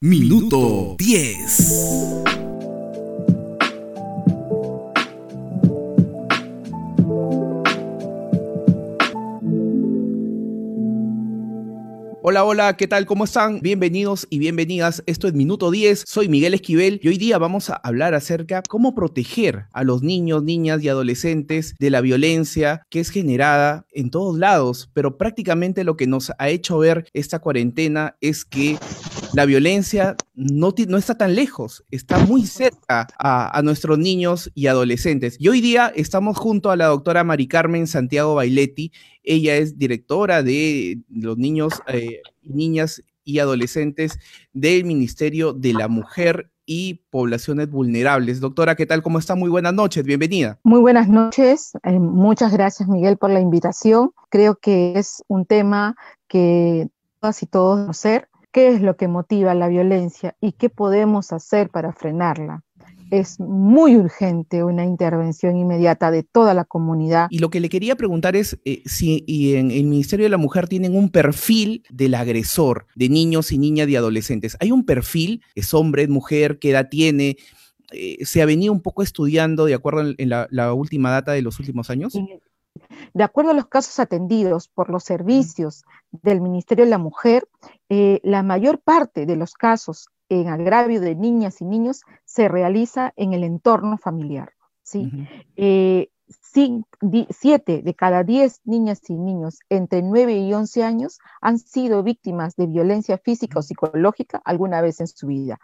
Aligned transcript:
Minuto 0.00 0.94
10. 0.96 1.97
Hola, 12.50 12.78
¿qué 12.78 12.88
tal? 12.88 13.04
¿Cómo 13.04 13.24
están? 13.24 13.60
Bienvenidos 13.60 14.26
y 14.30 14.38
bienvenidas. 14.38 15.02
Esto 15.04 15.28
es 15.28 15.34
Minuto 15.34 15.70
10. 15.70 16.04
Soy 16.06 16.30
Miguel 16.30 16.54
Esquivel 16.54 16.98
y 17.02 17.08
hoy 17.08 17.18
día 17.18 17.36
vamos 17.36 17.68
a 17.68 17.74
hablar 17.74 18.14
acerca 18.14 18.62
cómo 18.66 18.94
proteger 18.94 19.66
a 19.70 19.84
los 19.84 20.02
niños, 20.02 20.42
niñas 20.42 20.82
y 20.82 20.88
adolescentes 20.88 21.74
de 21.78 21.90
la 21.90 22.00
violencia 22.00 22.86
que 22.88 23.00
es 23.00 23.10
generada 23.10 23.84
en 23.92 24.08
todos 24.10 24.38
lados, 24.38 24.90
pero 24.94 25.18
prácticamente 25.18 25.84
lo 25.84 25.98
que 25.98 26.06
nos 26.06 26.32
ha 26.38 26.48
hecho 26.48 26.78
ver 26.78 27.06
esta 27.12 27.38
cuarentena 27.38 28.16
es 28.22 28.46
que 28.46 28.78
la 29.34 29.44
violencia 29.44 30.16
no, 30.34 30.72
está 30.96 31.18
tan 31.18 31.34
lejos, 31.34 31.84
está 31.90 32.18
muy 32.18 32.46
cerca 32.46 33.08
a, 33.18 33.58
a, 33.58 33.62
nuestros 33.62 33.98
niños 33.98 34.50
y 34.54 34.68
adolescentes. 34.68 35.36
Y 35.38 35.48
hoy 35.48 35.60
día 35.60 35.92
estamos 35.94 36.38
junto 36.38 36.70
a 36.70 36.76
la 36.76 36.86
doctora 36.86 37.24
Mari 37.24 37.46
Carmen 37.46 37.86
Santiago 37.86 38.36
Bailetti. 38.36 38.90
Ella 39.28 39.56
es 39.56 39.78
directora 39.78 40.42
de 40.42 41.02
los 41.10 41.36
niños, 41.36 41.82
eh, 41.86 42.22
niñas 42.42 43.02
y 43.24 43.40
adolescentes 43.40 44.18
del 44.54 44.86
Ministerio 44.86 45.52
de 45.52 45.74
la 45.74 45.86
Mujer 45.86 46.50
y 46.64 47.02
Poblaciones 47.10 47.70
Vulnerables. 47.70 48.40
Doctora, 48.40 48.74
¿qué 48.74 48.86
tal? 48.86 49.02
¿Cómo 49.02 49.18
está? 49.18 49.34
Muy 49.34 49.50
buenas 49.50 49.74
noches, 49.74 50.02
bienvenida. 50.02 50.58
Muy 50.64 50.80
buenas 50.80 51.10
noches, 51.10 51.72
eh, 51.82 51.98
muchas 51.98 52.52
gracias 52.52 52.88
Miguel 52.88 53.18
por 53.18 53.28
la 53.28 53.40
invitación. 53.40 54.12
Creo 54.30 54.56
que 54.56 54.94
es 54.96 55.22
un 55.28 55.44
tema 55.44 55.94
que 56.26 56.88
todas 57.20 57.42
y 57.42 57.46
todos 57.46 57.80
conocer 57.80 58.30
qué 58.50 58.68
es 58.68 58.80
lo 58.80 58.96
que 58.96 59.08
motiva 59.08 59.52
la 59.52 59.68
violencia 59.68 60.36
y 60.40 60.52
qué 60.52 60.70
podemos 60.70 61.34
hacer 61.34 61.68
para 61.68 61.92
frenarla. 61.92 62.62
Es 63.10 63.40
muy 63.40 63.96
urgente 63.96 64.62
una 64.64 64.84
intervención 64.84 65.56
inmediata 65.56 66.10
de 66.10 66.22
toda 66.22 66.54
la 66.54 66.64
comunidad. 66.64 67.28
Y 67.30 67.38
lo 67.38 67.50
que 67.50 67.60
le 67.60 67.68
quería 67.68 67.96
preguntar 67.96 68.36
es 68.36 68.58
eh, 68.64 68.82
si 68.86 69.24
y 69.26 69.54
en 69.54 69.70
el 69.70 69.84
Ministerio 69.84 70.24
de 70.24 70.30
la 70.30 70.36
Mujer 70.36 70.68
tienen 70.68 70.96
un 70.96 71.10
perfil 71.10 71.84
del 71.90 72.14
agresor 72.14 72.86
de 72.94 73.08
niños 73.08 73.52
y 73.52 73.58
niñas 73.58 73.88
y 73.88 73.96
adolescentes. 73.96 74.56
¿Hay 74.60 74.72
un 74.72 74.84
perfil? 74.84 75.42
¿Es 75.54 75.74
hombre, 75.74 76.02
es 76.02 76.08
mujer? 76.08 76.58
¿Qué 76.58 76.70
edad 76.70 76.88
tiene? 76.90 77.36
Eh, 77.92 78.24
¿Se 78.24 78.42
ha 78.42 78.46
venido 78.46 78.72
un 78.72 78.82
poco 78.82 79.02
estudiando 79.02 79.64
de 79.64 79.74
acuerdo 79.74 80.02
en, 80.02 80.14
en 80.18 80.28
la, 80.28 80.46
la, 80.50 80.72
última 80.74 81.10
data 81.10 81.32
de 81.32 81.42
los 81.42 81.58
últimos 81.58 81.88
años? 81.88 82.14
De 83.14 83.24
acuerdo 83.24 83.50
a 83.50 83.54
los 83.54 83.66
casos 83.66 83.98
atendidos 83.98 84.68
por 84.68 84.90
los 84.90 85.04
servicios 85.04 85.84
del 86.10 86.40
Ministerio 86.40 86.84
de 86.84 86.90
la 86.90 86.98
Mujer, 86.98 87.48
eh, 87.88 88.20
la 88.22 88.42
mayor 88.42 88.80
parte 88.80 89.26
de 89.26 89.36
los 89.36 89.54
casos 89.54 90.08
en 90.28 90.48
agravio 90.48 91.00
de 91.00 91.14
niñas 91.14 91.60
y 91.60 91.64
niños 91.64 92.02
se 92.24 92.48
realiza 92.48 93.12
en 93.16 93.32
el 93.32 93.44
entorno 93.44 93.98
familiar. 93.98 94.52
¿sí? 94.82 94.98
Uh 94.98 95.16
-huh. 95.16 95.28
eh, 95.56 96.10
siete 97.30 97.82
de 97.82 97.94
cada 97.94 98.22
diez 98.24 98.60
niñas 98.64 99.00
y 99.08 99.14
niños 99.14 99.60
entre 99.68 100.02
9 100.02 100.36
y 100.36 100.52
11 100.52 100.82
años 100.82 101.18
han 101.40 101.58
sido 101.58 102.02
víctimas 102.02 102.56
de 102.56 102.66
violencia 102.66 103.18
física 103.18 103.58
o 103.58 103.62
psicológica 103.62 104.40
alguna 104.44 104.80
vez 104.80 105.00
en 105.00 105.06
su 105.06 105.26
vida. 105.26 105.58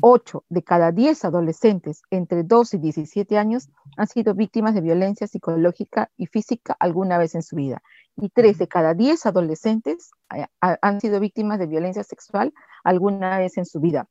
8 0.00 0.44
de 0.48 0.62
cada 0.62 0.92
10 0.92 1.24
adolescentes 1.26 2.02
entre 2.10 2.42
12 2.42 2.76
y 2.76 2.80
17 2.80 3.38
años 3.38 3.68
han 3.96 4.06
sido 4.06 4.34
víctimas 4.34 4.74
de 4.74 4.80
violencia 4.80 5.26
psicológica 5.26 6.10
y 6.16 6.26
física 6.26 6.74
alguna 6.80 7.18
vez 7.18 7.34
en 7.34 7.42
su 7.42 7.56
vida. 7.56 7.82
Y 8.20 8.30
3 8.30 8.58
de 8.58 8.68
cada 8.68 8.94
10 8.94 9.26
adolescentes 9.26 10.10
eh, 10.34 10.46
han 10.60 11.00
sido 11.00 11.20
víctimas 11.20 11.58
de 11.58 11.66
violencia 11.66 12.02
sexual 12.02 12.52
alguna 12.84 13.38
vez 13.38 13.56
en 13.58 13.64
su 13.64 13.80
vida. 13.80 14.08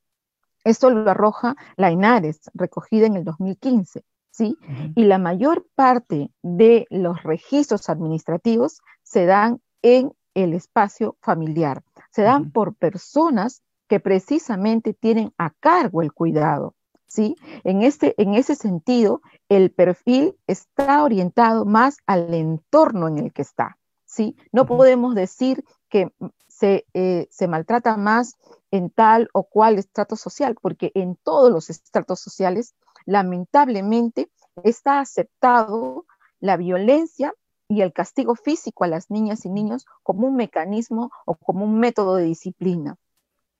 Esto 0.64 0.90
lo 0.90 1.10
arroja 1.10 1.56
la 1.76 1.90
INARES, 1.90 2.50
recogida 2.54 3.06
en 3.06 3.16
el 3.16 3.24
2015. 3.24 4.04
¿sí? 4.30 4.56
Uh 4.60 4.64
-huh. 4.64 4.92
Y 4.96 5.04
la 5.04 5.18
mayor 5.18 5.66
parte 5.74 6.30
de 6.42 6.86
los 6.90 7.22
registros 7.22 7.88
administrativos 7.88 8.80
se 9.02 9.26
dan 9.26 9.60
en 9.82 10.12
el 10.34 10.54
espacio 10.54 11.16
familiar. 11.20 11.82
Se 12.10 12.22
dan 12.22 12.42
uh 12.42 12.44
-huh. 12.46 12.52
por 12.52 12.74
personas 12.74 13.62
que 13.88 14.00
precisamente 14.00 14.94
tienen 14.94 15.32
a 15.38 15.50
cargo 15.60 16.02
el 16.02 16.12
cuidado. 16.12 16.74
¿sí? 17.06 17.36
En, 17.64 17.82
este, 17.82 18.14
en 18.20 18.34
ese 18.34 18.54
sentido, 18.54 19.22
el 19.48 19.70
perfil 19.70 20.36
está 20.46 21.02
orientado 21.02 21.64
más 21.64 21.98
al 22.06 22.32
entorno 22.34 23.08
en 23.08 23.18
el 23.18 23.32
que 23.32 23.42
está. 23.42 23.78
¿Sí? 24.08 24.36
No 24.52 24.66
podemos 24.66 25.14
decir 25.14 25.64
que 25.88 26.12
se, 26.48 26.86
eh, 26.94 27.28
se, 27.30 27.46
maltrata 27.46 27.96
más 27.96 28.36
en 28.70 28.90
tal 28.90 29.28
o 29.32 29.44
cual 29.44 29.78
estrato 29.78 30.16
social, 30.16 30.56
porque 30.60 30.90
en 30.94 31.16
todos 31.16 31.52
los 31.52 31.70
estratos 31.70 32.18
sociales, 32.18 32.74
lamentablemente, 33.04 34.30
está 34.64 35.00
aceptado 35.00 36.06
la 36.40 36.56
violencia 36.56 37.34
y 37.68 37.82
el 37.82 37.92
castigo 37.92 38.34
físico 38.34 38.84
a 38.84 38.88
las 38.88 39.10
niñas 39.10 39.44
y 39.44 39.50
niños 39.50 39.84
como 40.02 40.26
un 40.26 40.36
mecanismo 40.36 41.10
o 41.26 41.34
como 41.36 41.66
un 41.66 41.78
método 41.78 42.16
de 42.16 42.24
disciplina. 42.24 42.96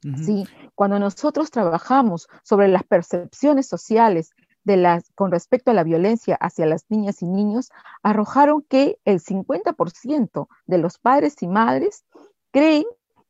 Uh 0.03 0.09
-huh. 0.09 0.25
Sí, 0.25 0.47
cuando 0.75 0.99
nosotros 0.99 1.51
trabajamos 1.51 2.29
sobre 2.43 2.69
las 2.69 2.85
percepciones 2.85 3.67
sociales 3.67 4.31
de 4.65 4.77
las, 4.77 5.11
con 5.15 5.31
respecto 5.31 5.71
a 5.71 5.75
la 5.75 5.85
violencia 5.85 6.37
hacia 6.37 6.67
las 6.67 6.85
niñas 6.89 7.23
y 7.23 7.27
niños, 7.27 7.71
arrojaron 8.03 8.63
que 8.63 8.99
el 9.05 9.21
50% 9.21 10.49
de 10.67 10.79
los 10.79 10.99
padres 10.99 11.43
y 11.43 11.49
madres 11.49 12.05
creen 12.51 12.85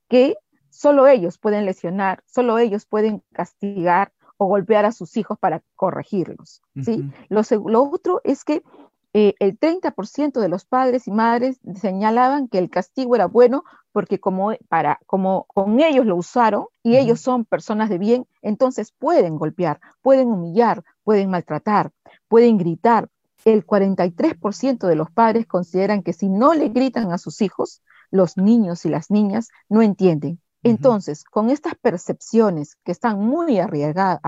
que 0.08 0.36
solo 0.70 1.06
ellos 1.06 1.38
pueden 1.38 1.64
lesionar, 1.64 2.22
solo 2.26 2.58
ellos 2.58 2.86
pueden 2.86 3.22
castigar 3.32 4.12
o 4.36 4.46
golpear 4.46 4.84
a 4.84 4.92
sus 4.92 5.16
hijos 5.16 5.38
para 5.38 5.62
corregirlos. 5.74 6.62
¿sí? 6.82 7.10
Uh 7.28 7.42
-huh. 7.42 7.62
lo, 7.64 7.70
lo, 7.70 7.82
otro 7.90 8.20
es 8.24 8.44
que 8.44 8.62
eh, 9.14 9.34
el 9.40 9.58
30% 9.58 10.38
de 10.40 10.48
los 10.48 10.64
padres 10.64 11.08
y 11.08 11.10
madres 11.10 11.58
señalaban 11.74 12.46
que 12.46 12.58
el 12.58 12.70
castigo 12.70 13.16
era 13.16 13.26
bueno 13.26 13.64
porque 13.90 14.20
como, 14.20 14.52
para, 14.68 15.00
como 15.06 15.46
con 15.48 15.80
ellos 15.80 16.06
lo 16.06 16.14
usaron 16.14 16.66
y 16.82 16.90
uh 16.90 16.94
-huh. 16.94 16.98
ellos 16.98 17.20
son 17.20 17.44
personas 17.44 17.88
de 17.88 17.98
bien, 17.98 18.26
entonces 18.42 18.92
pueden 18.92 19.36
golpear, 19.36 19.80
pueden 20.02 20.28
humillar, 20.28 20.84
pueden 21.08 21.30
maltratar, 21.30 21.90
pueden 22.28 22.58
gritar. 22.58 23.08
El 23.46 23.64
43% 23.64 24.86
de 24.86 24.94
los 24.94 25.10
padres 25.10 25.46
consideran 25.46 26.02
que 26.02 26.12
si 26.12 26.28
no 26.28 26.52
le 26.52 26.68
gritan 26.68 27.12
a 27.12 27.16
sus 27.16 27.40
hijos, 27.40 27.80
los 28.10 28.36
niños 28.36 28.84
y 28.84 28.90
las 28.90 29.10
niñas 29.10 29.48
no 29.70 29.80
entienden 29.80 30.38
entonces, 30.62 31.24
con 31.24 31.50
estas 31.50 31.74
percepciones 31.76 32.76
que 32.84 32.90
están 32.92 33.20
muy 33.20 33.58
arraigadas, 33.58 34.20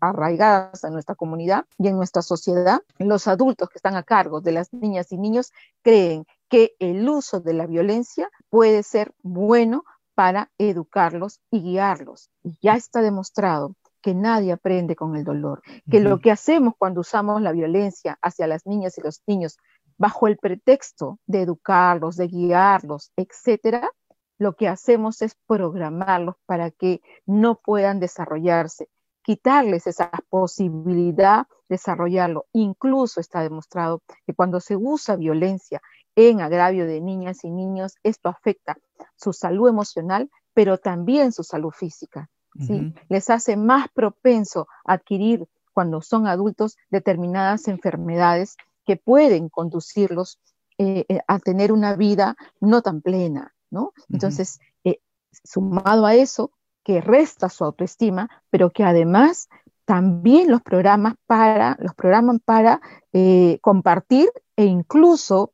arraigadas 0.00 0.82
en 0.82 0.92
nuestra 0.92 1.14
comunidad 1.14 1.64
y 1.78 1.88
en 1.88 1.96
nuestra 1.96 2.22
sociedad, 2.22 2.80
los 2.98 3.28
adultos 3.28 3.68
que 3.68 3.78
están 3.78 3.94
a 3.94 4.02
cargo 4.02 4.40
de 4.40 4.52
las 4.52 4.72
niñas 4.72 5.12
y 5.12 5.18
niños 5.18 5.52
creen 5.82 6.26
que 6.48 6.74
el 6.80 7.08
uso 7.08 7.40
de 7.40 7.54
la 7.54 7.66
violencia 7.66 8.28
puede 8.50 8.82
ser 8.82 9.14
bueno 9.22 9.84
para 10.14 10.50
educarlos 10.58 11.40
y 11.50 11.62
guiarlos. 11.62 12.30
Y 12.42 12.58
ya 12.60 12.74
está 12.74 13.00
demostrado 13.00 13.74
que 14.06 14.14
nadie 14.14 14.52
aprende 14.52 14.94
con 14.94 15.16
el 15.16 15.24
dolor, 15.24 15.62
que 15.90 15.96
uh 15.96 16.00
-huh. 16.00 16.10
lo 16.10 16.20
que 16.20 16.30
hacemos 16.30 16.74
cuando 16.78 17.00
usamos 17.00 17.42
la 17.42 17.50
violencia 17.50 18.16
hacia 18.22 18.46
las 18.46 18.64
niñas 18.64 18.96
y 18.96 19.00
los 19.00 19.20
niños 19.26 19.58
bajo 19.98 20.28
el 20.28 20.36
pretexto 20.36 21.18
de 21.26 21.42
educarlos, 21.42 22.14
de 22.14 22.28
guiarlos, 22.28 23.10
etcétera, 23.16 23.90
lo 24.38 24.54
que 24.54 24.68
hacemos 24.68 25.22
es 25.22 25.34
programarlos 25.48 26.36
para 26.46 26.70
que 26.70 27.00
no 27.26 27.56
puedan 27.56 27.98
desarrollarse, 27.98 28.88
quitarles 29.24 29.88
esa 29.88 30.12
posibilidad 30.28 31.48
de 31.68 31.74
desarrollarlo. 31.74 32.46
Incluso 32.52 33.18
está 33.18 33.40
demostrado 33.42 34.02
que 34.24 34.34
cuando 34.34 34.60
se 34.60 34.76
usa 34.76 35.16
violencia 35.16 35.80
en 36.14 36.40
agravio 36.40 36.86
de 36.86 37.00
niñas 37.00 37.42
y 37.42 37.50
niños, 37.50 37.96
esto 38.04 38.28
afecta 38.28 38.76
su 39.16 39.32
salud 39.32 39.68
emocional, 39.68 40.30
pero 40.54 40.78
también 40.78 41.32
su 41.32 41.42
salud 41.42 41.72
física. 41.72 42.30
¿Sí? 42.58 42.72
Uh 42.72 42.76
-huh. 42.76 42.94
Les 43.08 43.30
hace 43.30 43.56
más 43.56 43.88
propenso 43.88 44.68
a 44.84 44.94
adquirir, 44.94 45.46
cuando 45.72 46.00
son 46.00 46.26
adultos, 46.26 46.76
determinadas 46.90 47.68
enfermedades 47.68 48.56
que 48.86 48.96
pueden 48.96 49.48
conducirlos 49.48 50.38
eh, 50.78 51.04
eh 51.08 51.20
a 51.26 51.38
tener 51.38 51.72
una 51.72 51.96
vida 51.96 52.36
no 52.60 52.82
tan 52.82 53.02
plena. 53.02 53.54
¿no? 53.70 53.92
Entonces, 54.08 54.58
uh 54.58 54.88
-huh. 54.88 54.92
eh, 54.92 55.00
sumado 55.44 56.06
a 56.06 56.14
eso, 56.14 56.50
que 56.82 57.00
resta 57.00 57.48
su 57.48 57.64
autoestima, 57.64 58.30
pero 58.48 58.70
que 58.70 58.84
además 58.84 59.48
también 59.84 60.50
los 60.50 60.62
programas 60.62 61.14
para, 61.26 61.76
los 61.80 61.94
programan 61.94 62.38
para 62.38 62.80
eh, 63.12 63.58
compartir 63.60 64.28
e 64.56 64.64
incluso 64.64 65.52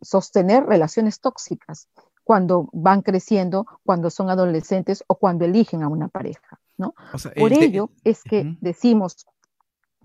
sostener 0.00 0.66
relaciones 0.66 1.20
tóxicas 1.20 1.86
cuando 2.28 2.68
van 2.74 3.00
creciendo, 3.00 3.64
cuando 3.86 4.10
son 4.10 4.28
adolescentes 4.28 5.02
o 5.06 5.14
cuando 5.14 5.46
eligen 5.46 5.82
a 5.82 5.88
una 5.88 6.08
pareja, 6.08 6.60
¿no? 6.76 6.94
O 7.14 7.18
sea, 7.18 7.32
Por 7.32 7.54
ello 7.54 7.88
es 8.04 8.22
que 8.22 8.40
uh 8.40 8.44
-huh. 8.44 8.58
decimos 8.60 9.26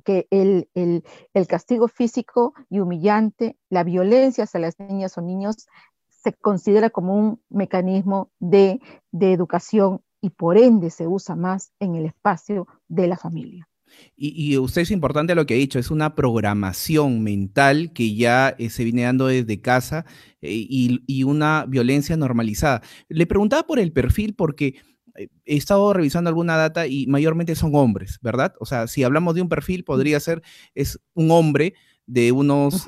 que 0.06 0.28
el, 0.30 0.70
el, 0.74 1.04
el, 1.34 1.48
castigo 1.48 1.90
físico 1.90 2.54
y 2.70 2.80
humillante, 2.80 3.58
la 3.70 3.84
violencia 3.84 4.46
hacia 4.46 4.62
las 4.62 4.80
niñas 4.80 5.18
o 5.18 5.22
niños 5.22 5.68
se 6.08 6.31
considera 6.31 6.90
como 6.90 7.14
un 7.14 7.42
mecanismo 7.50 8.30
de, 8.40 8.80
de 9.12 9.34
educación 9.34 10.00
y 10.22 10.30
por 10.30 10.58
ende 10.58 10.92
se 10.92 11.08
usa 11.08 11.36
más 11.36 11.74
en 11.81 11.96
el 11.96 12.06
espacio 12.06 12.68
de 12.88 13.08
la 13.08 13.18
familia. 13.18 13.68
Y, 14.16 14.57
usted 14.57 14.84
es 14.84 14.92
importante 14.92 15.36
lo 15.36 15.45
que 15.45 15.56
ha 15.56 15.57
dicho, 15.57 15.80
es 15.80 15.92
una 15.92 16.16
programación 16.16 17.24
mental 17.24 17.92
que 17.94 18.16
ya 18.16 18.56
eh, 18.57 18.69
se 18.69 18.84
viene 18.84 19.04
dando 19.04 19.28
desde 19.28 19.60
casa 19.62 20.06
eh, 20.42 20.51
y, 20.51 21.24
una 21.24 21.66
violencia 21.68 22.16
normalizada. 22.16 22.81
Le 23.10 23.25
preguntaba 23.25 23.63
por 23.63 23.80
el 23.80 23.92
perfil 23.92 24.36
porque 24.36 24.75
eh, 25.16 25.30
he 25.45 25.57
estado 25.57 25.94
revisando 25.94 26.30
alguna 26.30 26.56
data 26.56 26.88
y 26.88 27.07
mayormente 27.07 27.56
son 27.56 27.72
hombres, 27.75 28.19
¿verdad? 28.22 28.54
O 28.60 28.66
sea, 28.66 28.88
si 28.88 29.04
hablamos 29.04 29.36
de 29.36 29.42
un 29.42 29.50
perfil, 29.50 29.84
podría 29.84 30.19
ser, 30.19 30.42
es 30.75 31.00
un 31.13 31.31
hombre 31.31 31.74
de 32.06 32.31
unos, 32.31 32.86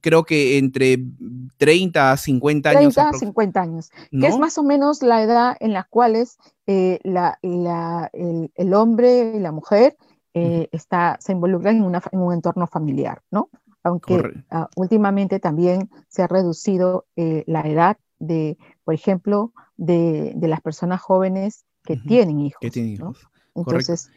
creo 0.00 0.24
que 0.24 0.58
entre 0.58 0.98
30 1.56 2.12
a 2.12 2.16
50 2.16 2.70
años. 2.70 2.94
30 2.94 3.08
a 3.08 3.12
50 3.12 3.60
años, 3.60 3.90
que 4.10 4.26
es 4.26 4.38
más 4.38 4.58
o 4.58 4.62
menos 4.62 5.02
la 5.02 5.22
edad 5.22 5.56
en 5.60 5.72
la 5.72 5.84
cual 5.84 6.16
eh, 6.66 7.00
el, 7.02 8.74
hombre 8.74 9.32
y 9.34 9.38
la 9.38 9.52
mujer 9.52 9.96
eh, 10.34 10.68
está, 10.72 11.16
se 11.20 11.32
involucran 11.32 11.76
en, 11.76 12.20
un 12.20 12.32
entorno 12.32 12.66
familiar, 12.66 13.22
¿no? 13.30 13.50
Aunque 13.84 14.22
ah, 14.50 14.68
últimamente 14.76 15.40
también 15.40 15.90
se 16.08 16.22
ha 16.22 16.28
reducido 16.28 17.06
eh, 17.16 17.42
la 17.46 17.62
edad 17.62 17.96
de, 18.20 18.56
por 18.84 18.94
ejemplo, 18.94 19.52
de, 19.76 20.34
las 20.40 20.60
personas 20.60 21.00
jóvenes 21.00 21.64
que 21.84 21.96
tienen 21.96 22.40
hijos. 22.40 22.60
Entonces, 23.54 24.10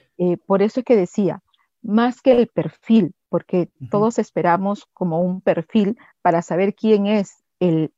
por 0.45 0.61
eso 0.61 0.79
es 0.79 0.85
que 0.85 0.95
decía, 0.95 1.41
más 1.81 2.21
que 2.21 2.31
el 2.31 2.47
perfil, 2.47 3.13
porque 3.35 3.69
todos 3.91 4.17
esperamos 4.17 4.87
como 4.93 5.19
un 5.19 5.41
perfil 5.41 5.97
para 6.21 6.41
saber 6.41 6.73
quién 6.73 7.05
es 7.05 7.43
el, 7.59 7.91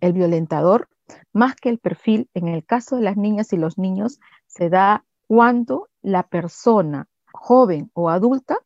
violentador, 0.00 0.88
más 1.34 1.56
que 1.56 1.68
el 1.68 1.78
perfil, 1.78 2.30
en 2.32 2.48
el 2.48 2.64
caso 2.64 2.96
de 2.96 3.02
las 3.02 3.18
niñas 3.18 3.52
y 3.52 3.58
los 3.58 3.76
niños, 3.76 4.18
se 4.46 4.70
da 4.70 5.04
cuando 5.28 5.90
la 6.00 6.22
persona 6.22 7.06
joven 7.34 7.90
o 7.92 8.08
adulta 8.08 8.56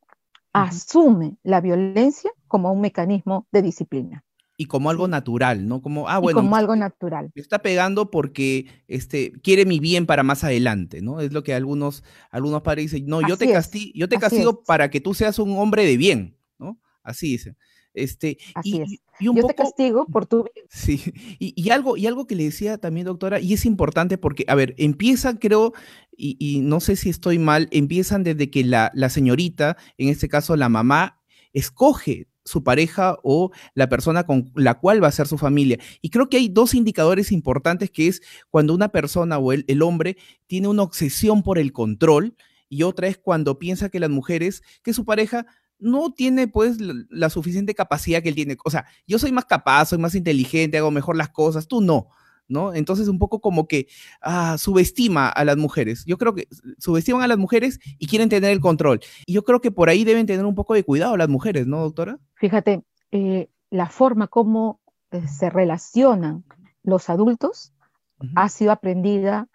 asume 0.53 1.39
la 1.43 1.61
violencia 1.61 2.31
como 2.47 2.71
un 2.71 2.81
mecanismo 2.81 3.49
de 3.51 3.63
disciplina 3.63 4.23
y 4.57 4.67
como 4.67 4.91
algo 4.91 5.07
natural, 5.07 5.67
¿no? 5.69 5.83
Como, 5.83 6.09
ah, 6.09 6.19
bueno. 6.19 6.41
como 6.41 6.57
algo 6.57 6.75
natural. 6.77 7.31
Me 7.35 7.43
está 7.43 7.61
pegando 7.61 8.11
porque 8.11 8.67
este, 8.89 9.33
quiere 9.43 9.67
mi 9.67 9.81
bien 9.81 10.07
para 10.07 10.23
más 10.23 10.45
adelante, 10.45 11.03
¿no? 11.03 11.21
Es 11.21 11.33
lo 11.33 11.43
que 11.43 11.55
algunos, 11.55 12.05
algunos 12.31 12.63
padres 12.63 12.91
dicen, 12.91 13.07
no, 13.07 13.27
yo 13.27 13.37
te, 13.37 13.53
castigo, 13.53 13.93
yo 13.95 14.09
te 14.09 14.19
castigo 14.19 14.63
para 14.65 14.91
que 14.91 15.01
tú 15.01 15.15
seas 15.15 15.39
un 15.39 15.57
hombre 15.59 15.85
de 15.85 15.97
bien, 15.97 16.39
¿no? 16.59 16.81
Así 17.03 17.33
dicen. 17.33 17.57
Este, 17.93 18.37
Así 18.55 18.83
es. 18.83 19.01
yo 19.21 19.33
te 19.33 19.55
castigo 19.55 20.07
por 20.07 20.27
tu 20.27 20.45
bien. 20.45 20.67
Sí, 20.71 21.03
y, 21.39 21.71
algo, 21.71 21.97
y 21.97 22.07
algo 22.07 22.27
que 22.27 22.35
le 22.35 22.45
decía 22.45 22.79
también, 22.79 23.07
doctora, 23.07 23.41
y 23.41 23.55
es 23.55 23.65
importante 23.65 24.19
porque, 24.19 24.45
a 24.49 24.55
ver, 24.55 24.75
empiezan, 24.79 25.39
creo, 25.39 25.73
y, 26.17 26.61
no 26.61 26.81
sé 26.81 26.97
si 26.97 27.09
estoy 27.09 27.39
mal, 27.39 27.69
empiezan 27.73 28.23
desde 28.23 28.51
que 28.51 28.65
la, 28.65 28.91
la 28.95 29.09
señorita, 29.09 29.77
en 29.99 30.09
este 30.09 30.29
caso 30.29 30.57
la 30.57 30.69
mamá, 30.69 31.21
escoge 31.53 32.29
su 32.47 32.63
pareja 32.63 33.19
o 33.23 33.51
la 33.75 33.89
persona 33.89 34.25
con 34.25 34.51
la 34.55 34.79
cual 34.79 35.03
va 35.03 35.09
a 35.09 35.13
ser 35.13 35.27
su 35.27 35.37
familia. 35.37 35.79
Y 36.01 36.11
creo 36.11 36.31
que 36.31 36.39
hay 36.39 36.49
dos 36.49 36.75
indicadores 36.75 37.33
importantes 37.33 37.91
que 37.91 38.09
es 38.09 38.23
cuando 38.49 38.73
una 38.73 38.89
persona 38.89 39.39
o 39.39 39.53
el, 39.53 39.83
hombre 39.83 40.17
tiene 40.47 40.69
una 40.69 40.83
obsesión 40.83 41.43
por 41.43 41.59
el 41.59 41.73
control 41.73 42.35
y 42.69 42.85
otra 42.85 43.09
es 43.09 43.19
cuando 43.19 43.59
piensa 43.59 43.89
que 43.89 44.01
las 44.01 44.11
mujeres, 44.11 44.63
que 44.83 44.95
su 44.95 45.05
pareja 45.05 45.47
no 45.79 46.13
tiene 46.15 46.49
pues 46.49 46.79
la 47.11 47.29
suficiente 47.29 47.75
capacidad 47.75 48.23
que 48.23 48.31
él 48.31 48.35
tiene. 48.35 48.57
O 48.65 48.71
sea, 48.71 48.87
yo 49.07 49.19
soy 49.19 49.33
más 49.33 49.45
capaz, 49.45 49.87
soy 49.87 49.99
más 49.99 50.15
inteligente, 50.15 50.79
hago 50.79 50.91
mejor 50.91 51.17
las 51.17 51.29
cosas, 51.29 51.69
tú 51.69 51.81
no. 51.81 52.09
¿no? 52.49 52.75
Entonces 52.75 53.09
un 53.09 53.19
poco 53.19 53.41
como 53.41 53.67
que 53.67 53.89
ah, 54.23 54.57
subestima 54.59 55.29
a 55.29 55.45
las 55.45 55.57
mujeres. 55.57 56.05
Yo 56.07 56.17
creo 56.19 56.35
que 56.35 56.49
subestiman 56.79 57.23
a 57.23 57.27
las 57.27 57.39
mujeres 57.39 57.79
y 57.99 58.07
quieren 58.07 58.29
tener 58.29 58.51
el 58.51 58.61
control. 58.61 59.01
Y 59.27 59.33
yo 59.35 59.45
creo 59.45 59.61
que 59.61 59.71
por 59.71 59.89
ahí 59.89 60.05
deben 60.05 60.27
tener 60.27 60.45
un 60.45 60.55
poco 60.55 60.75
de 60.75 60.85
cuidado 60.85 61.17
las 61.17 61.29
mujeres, 61.29 61.67
¿no, 61.67 61.81
doctora? 61.81 62.19
Fíjate, 62.37 62.85
eh, 63.11 63.49
la 63.71 63.89
forma 63.89 64.29
como 64.29 64.81
eh, 65.11 65.27
se 65.27 65.51
relacionan 65.51 66.45
los 66.83 67.11
adultos 67.11 67.73
ha 68.35 68.49
sido 68.49 68.73
aprendida 68.73 69.49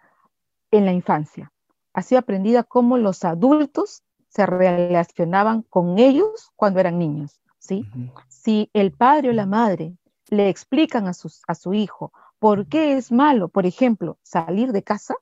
en 0.70 0.84
la 0.84 0.92
infancia. 0.92 1.50
Ha 1.94 2.02
sido 2.02 2.20
aprendida 2.20 2.62
cómo 2.62 2.96
los 2.96 3.24
adultos 3.24 4.04
se 4.28 4.46
relacionaban 4.46 5.62
con 5.62 5.98
ellos 5.98 6.52
cuando 6.54 6.78
eran 6.78 6.98
niños, 6.98 7.40
¿sí? 7.58 7.84
Si 8.28 8.70
el 8.72 8.92
padre 8.92 9.30
o 9.30 9.32
la 9.32 9.46
madre 9.46 9.96
le 10.28 10.48
explican 10.48 11.08
a, 11.08 11.12
sus, 11.12 11.42
a 11.48 11.54
su 11.54 11.74
hijo 11.74 12.12
¿Por 12.42 12.66
qué 12.66 12.96
es 12.96 13.12
malo, 13.12 13.48
por 13.48 13.66
ejemplo, 13.66 14.18
salir 14.24 14.72
de 14.72 14.82
casa? 14.82 15.14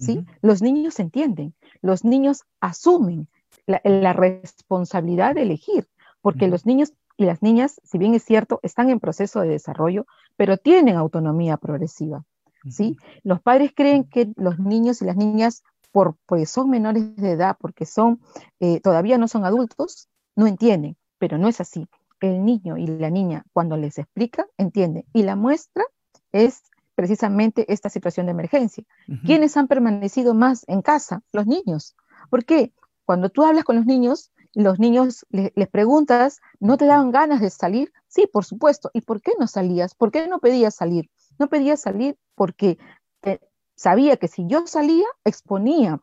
¿Sí? 0.00 0.26
Los 0.42 0.62
niños 0.62 0.98
entienden, 0.98 1.54
los 1.80 2.04
niños 2.04 2.42
asumen 2.60 3.28
la, 3.66 4.12
responsabilidad 4.12 5.36
de 5.36 5.42
elegir, 5.42 5.86
porque 6.26 6.48
los 6.48 6.66
niños 6.66 6.92
y 7.16 7.24
las 7.24 7.40
niñas, 7.40 7.80
si 7.84 7.98
bien 7.98 8.12
es 8.16 8.24
cierto, 8.24 8.58
están 8.64 8.90
en 8.90 8.98
proceso 8.98 9.42
de 9.42 9.48
desarrollo, 9.48 10.06
pero 10.36 10.56
tienen 10.56 10.96
autonomía 10.96 11.56
progresiva. 11.56 12.24
¿sí? 12.68 12.96
Los 13.22 13.40
padres 13.40 13.70
creen 13.72 14.02
que 14.02 14.32
los 14.34 14.58
niños 14.58 15.00
y 15.00 15.04
las 15.04 15.16
niñas, 15.16 15.62
por, 15.92 16.16
porque 16.26 16.46
son 16.46 16.68
menores 16.68 17.14
de 17.14 17.30
edad, 17.30 17.56
porque 17.60 17.86
son, 17.86 18.20
eh, 18.58 18.80
todavía 18.80 19.18
no 19.18 19.28
son 19.28 19.44
adultos, 19.44 20.08
no 20.34 20.48
entienden, 20.48 20.96
pero 21.18 21.38
no 21.38 21.46
es 21.46 21.60
así. 21.60 21.86
El 22.20 22.44
niño 22.44 22.76
y 22.76 22.88
la 22.88 23.08
niña, 23.08 23.44
cuando 23.52 23.76
les 23.76 23.96
explica, 23.96 24.48
entienden. 24.58 25.04
Y 25.12 25.22
la 25.22 25.36
muestra 25.36 25.84
es 26.32 26.64
precisamente 26.96 27.72
esta 27.72 27.88
situación 27.88 28.26
de 28.26 28.32
emergencia. 28.32 28.82
¿Quiénes 29.24 29.56
han 29.56 29.68
permanecido 29.68 30.34
más 30.34 30.64
en 30.66 30.82
casa? 30.82 31.22
Los 31.30 31.46
niños. 31.46 31.94
¿Por 32.30 32.44
qué? 32.44 32.72
Cuando 33.04 33.28
tú 33.28 33.44
hablas 33.44 33.62
con 33.62 33.76
los 33.76 33.86
niños, 33.86 34.32
los 34.62 34.78
niños 34.78 35.26
les 35.30 35.68
preguntas, 35.68 36.40
¿no 36.60 36.78
te 36.78 36.86
daban 36.86 37.10
ganas 37.10 37.42
de 37.42 37.50
salir? 37.50 37.92
Sí, 38.08 38.26
por 38.26 38.46
supuesto. 38.46 38.90
¿Y 38.94 39.02
por 39.02 39.20
qué 39.20 39.32
no 39.38 39.46
salías? 39.46 39.94
¿Por 39.94 40.10
qué 40.10 40.26
no 40.28 40.38
pedías 40.38 40.74
salir? 40.74 41.10
No 41.38 41.48
pedías 41.48 41.82
salir 41.82 42.16
porque 42.34 42.78
eh, 43.22 43.38
sabía 43.74 44.16
que 44.16 44.28
si 44.28 44.46
yo 44.46 44.66
salía, 44.66 45.04
exponía 45.24 46.00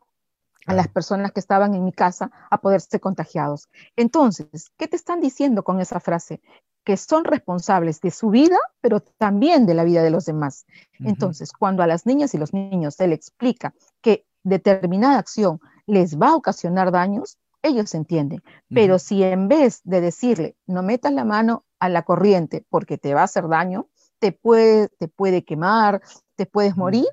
a 0.66 0.74
las 0.74 0.86
personas 0.86 1.32
que 1.32 1.40
estaban 1.40 1.74
en 1.74 1.84
mi 1.84 1.92
casa 1.92 2.30
a 2.48 2.58
poderse 2.58 3.00
contagiados. 3.00 3.68
Entonces, 3.96 4.70
¿qué 4.76 4.86
te 4.86 4.96
están 4.96 5.20
diciendo 5.20 5.64
con 5.64 5.80
esa 5.80 5.98
frase? 5.98 6.40
que 6.84 6.98
son 6.98 7.24
responsables 7.24 8.02
de 8.02 8.10
su 8.10 8.28
vida, 8.28 8.58
pero 8.82 9.00
también 9.00 9.64
de 9.64 9.72
la 9.72 9.84
vida 9.84 10.02
de 10.02 10.10
los 10.10 10.26
demás. 10.26 10.66
Entonces, 11.00 11.50
cuando 11.52 11.82
a 11.82 11.86
las 11.86 12.04
niñas 12.04 12.34
y 12.34 12.38
los 12.38 12.52
niños 12.52 12.96
se 12.96 13.08
les 13.08 13.20
explica 13.20 13.72
que 14.02 14.26
determinada 14.42 15.18
acción 15.18 15.60
les 15.86 16.18
va 16.18 16.28
a 16.28 16.36
ocasionar 16.36 16.92
daños, 16.92 17.38
ellos 17.64 17.94
entienden. 17.94 18.42
Pero 18.68 18.98
si 18.98 19.24
en 19.24 19.48
vez 19.48 19.80
de 19.82 20.00
decirle, 20.00 20.56
no 20.66 20.82
metas 20.82 21.12
la 21.12 21.24
mano 21.24 21.64
a 21.80 21.88
la 21.88 22.02
corriente 22.02 22.64
porque 22.68 22.98
te 22.98 23.14
va 23.14 23.22
a 23.22 23.24
hacer 23.24 23.48
daño, 23.48 23.88
te 24.20 24.32
puede, 24.32 24.88
te 24.98 25.08
puede 25.08 25.44
quemar, 25.44 26.02
te 26.36 26.46
puedes 26.46 26.76
morir, 26.76 27.06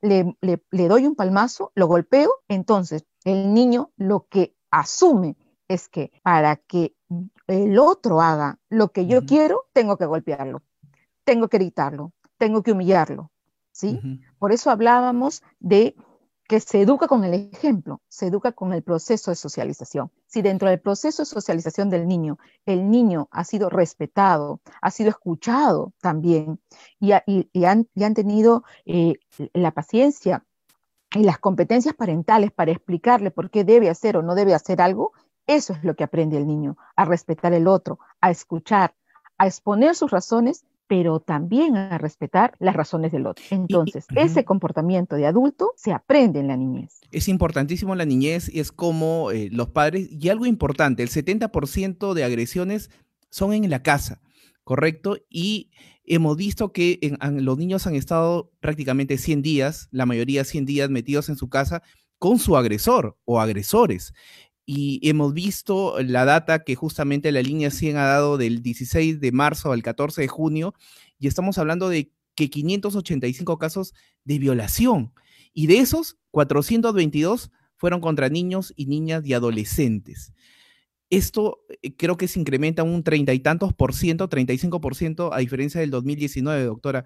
le, 0.00 0.36
le 0.40 0.88
doy 0.88 1.06
un 1.06 1.14
palmazo, 1.14 1.72
lo 1.74 1.86
golpeo, 1.86 2.30
entonces 2.48 3.04
el 3.24 3.52
niño 3.52 3.90
lo 3.96 4.26
que 4.28 4.54
asume 4.70 5.36
es 5.68 5.88
que 5.88 6.12
para 6.22 6.56
que 6.56 6.94
el 7.46 7.78
otro 7.78 8.20
haga 8.20 8.58
lo 8.68 8.92
que 8.92 9.06
yo 9.06 9.26
quiero, 9.26 9.66
tengo 9.72 9.96
que 9.96 10.06
golpearlo, 10.06 10.62
tengo 11.24 11.48
que 11.48 11.58
gritarlo, 11.58 12.12
tengo 12.38 12.62
que 12.62 12.72
humillarlo, 12.72 13.30
¿sí? 13.72 14.00
Por 14.38 14.52
eso 14.52 14.70
hablábamos 14.70 15.42
de 15.58 15.96
que 16.48 16.60
se 16.60 16.80
educa 16.80 17.08
con 17.08 17.24
el 17.24 17.50
ejemplo, 17.52 18.00
se 18.08 18.26
educa 18.26 18.52
con 18.52 18.72
el 18.72 18.82
proceso 18.82 19.30
de 19.30 19.36
socialización. 19.36 20.10
Si 20.26 20.42
dentro 20.42 20.68
del 20.68 20.80
proceso 20.80 21.22
de 21.22 21.26
socialización 21.26 21.90
del 21.90 22.06
niño, 22.06 22.38
el 22.66 22.90
niño 22.90 23.28
ha 23.32 23.44
sido 23.44 23.68
respetado, 23.68 24.60
ha 24.80 24.90
sido 24.90 25.10
escuchado 25.10 25.92
también 26.00 26.60
y, 27.00 27.12
han, 27.64 27.86
tenido 28.14 28.64
eh, 28.84 29.14
la 29.52 29.72
paciencia 29.72 30.44
y 31.12 31.24
las 31.24 31.38
competencias 31.38 31.94
parentales 31.94 32.52
para 32.52 32.72
explicarle 32.72 33.30
por 33.30 33.50
qué 33.50 33.64
debe 33.64 33.90
hacer 33.90 34.16
o 34.16 34.22
no 34.22 34.34
debe 34.34 34.54
hacer 34.54 34.80
algo, 34.80 35.12
eso 35.46 35.72
es 35.72 35.84
lo 35.84 35.94
que 35.94 36.04
aprende 36.04 36.36
el 36.36 36.46
niño, 36.46 36.76
a 36.96 37.04
respetar 37.04 37.52
el 37.52 37.68
otro, 37.68 37.98
a 38.20 38.30
escuchar, 38.30 38.94
a 39.38 39.46
exponer 39.46 39.94
sus 39.94 40.10
razones, 40.10 40.64
pero 40.88 41.20
también 41.20 41.76
a 41.76 41.98
respetar 41.98 42.54
las 42.58 42.76
razones 42.76 43.12
del 43.12 43.26
otro. 43.26 43.44
Entonces, 43.50 44.06
ese 44.14 44.44
comportamiento 44.44 45.16
de 45.16 45.26
adulto 45.26 45.72
se 45.76 45.92
aprende 45.92 46.40
en 46.40 46.48
la 46.48 46.56
niñez. 46.56 47.00
Es 47.10 47.28
importantísimo 47.28 47.92
en 47.92 47.98
la 47.98 48.04
niñez 48.04 48.48
y 48.52 48.60
es 48.60 48.72
como 48.72 49.30
eh, 49.30 49.48
los 49.50 49.70
padres, 49.70 50.08
y 50.10 50.28
algo 50.28 50.46
importante, 50.46 51.02
el 51.02 51.10
70% 51.10 52.14
de 52.14 52.24
agresiones 52.24 52.90
son 53.30 53.52
en 53.52 53.68
la 53.68 53.82
casa, 53.82 54.20
¿correcto? 54.64 55.18
Y 55.28 55.70
hemos 56.04 56.36
visto 56.36 56.72
que 56.72 56.98
los 57.20 57.58
niños 57.58 57.86
han 57.86 57.94
estado 57.94 58.52
prácticamente 58.60 59.18
100 59.18 59.42
días, 59.42 59.88
la 59.90 60.06
mayoría 60.06 60.44
100 60.44 60.64
días 60.64 60.90
metidos 60.90 61.28
en 61.28 61.36
su 61.36 61.48
casa 61.48 61.82
con 62.18 62.38
su 62.38 62.56
agresor 62.56 63.18
o 63.24 63.40
agresores 63.40 64.14
y 64.66 64.98
hemos 65.08 65.32
visto 65.32 65.96
la 66.02 66.24
data 66.24 66.64
que 66.64 66.74
justamente 66.74 67.30
la 67.30 67.40
línea 67.40 67.70
100 67.70 67.96
ha 67.96 68.04
dado 68.04 68.36
del 68.36 68.62
16 68.62 69.20
de 69.20 69.32
marzo 69.32 69.70
al 69.70 69.84
14 69.84 70.22
de 70.22 70.28
junio 70.28 70.74
y 71.20 71.28
estamos 71.28 71.56
hablando 71.58 71.88
de 71.88 72.10
que 72.34 72.50
585 72.50 73.58
casos 73.58 73.94
de 74.24 74.38
violación. 74.40 75.12
Y 75.54 75.68
de 75.68 75.78
esos, 75.78 76.18
422 76.32 77.52
fueron 77.76 78.00
contra 78.00 78.28
niños 78.28 78.74
y 78.76 78.86
niñas 78.86 79.24
y 79.24 79.34
adolescentes. 79.34 80.32
Esto 81.10 81.60
eh, 81.82 81.94
creo 81.94 82.16
que 82.16 82.26
se 82.26 82.40
incrementa 82.40 82.82
un 82.82 83.04
treinta 83.04 83.32
y 83.32 83.38
tantos 83.38 83.72
por 83.72 83.94
ciento, 83.94 84.28
35 84.28 84.80
por 84.80 84.96
ciento, 84.96 85.32
a 85.32 85.38
diferencia 85.38 85.80
del 85.80 85.90
2019, 85.92 86.64
doctora. 86.64 87.04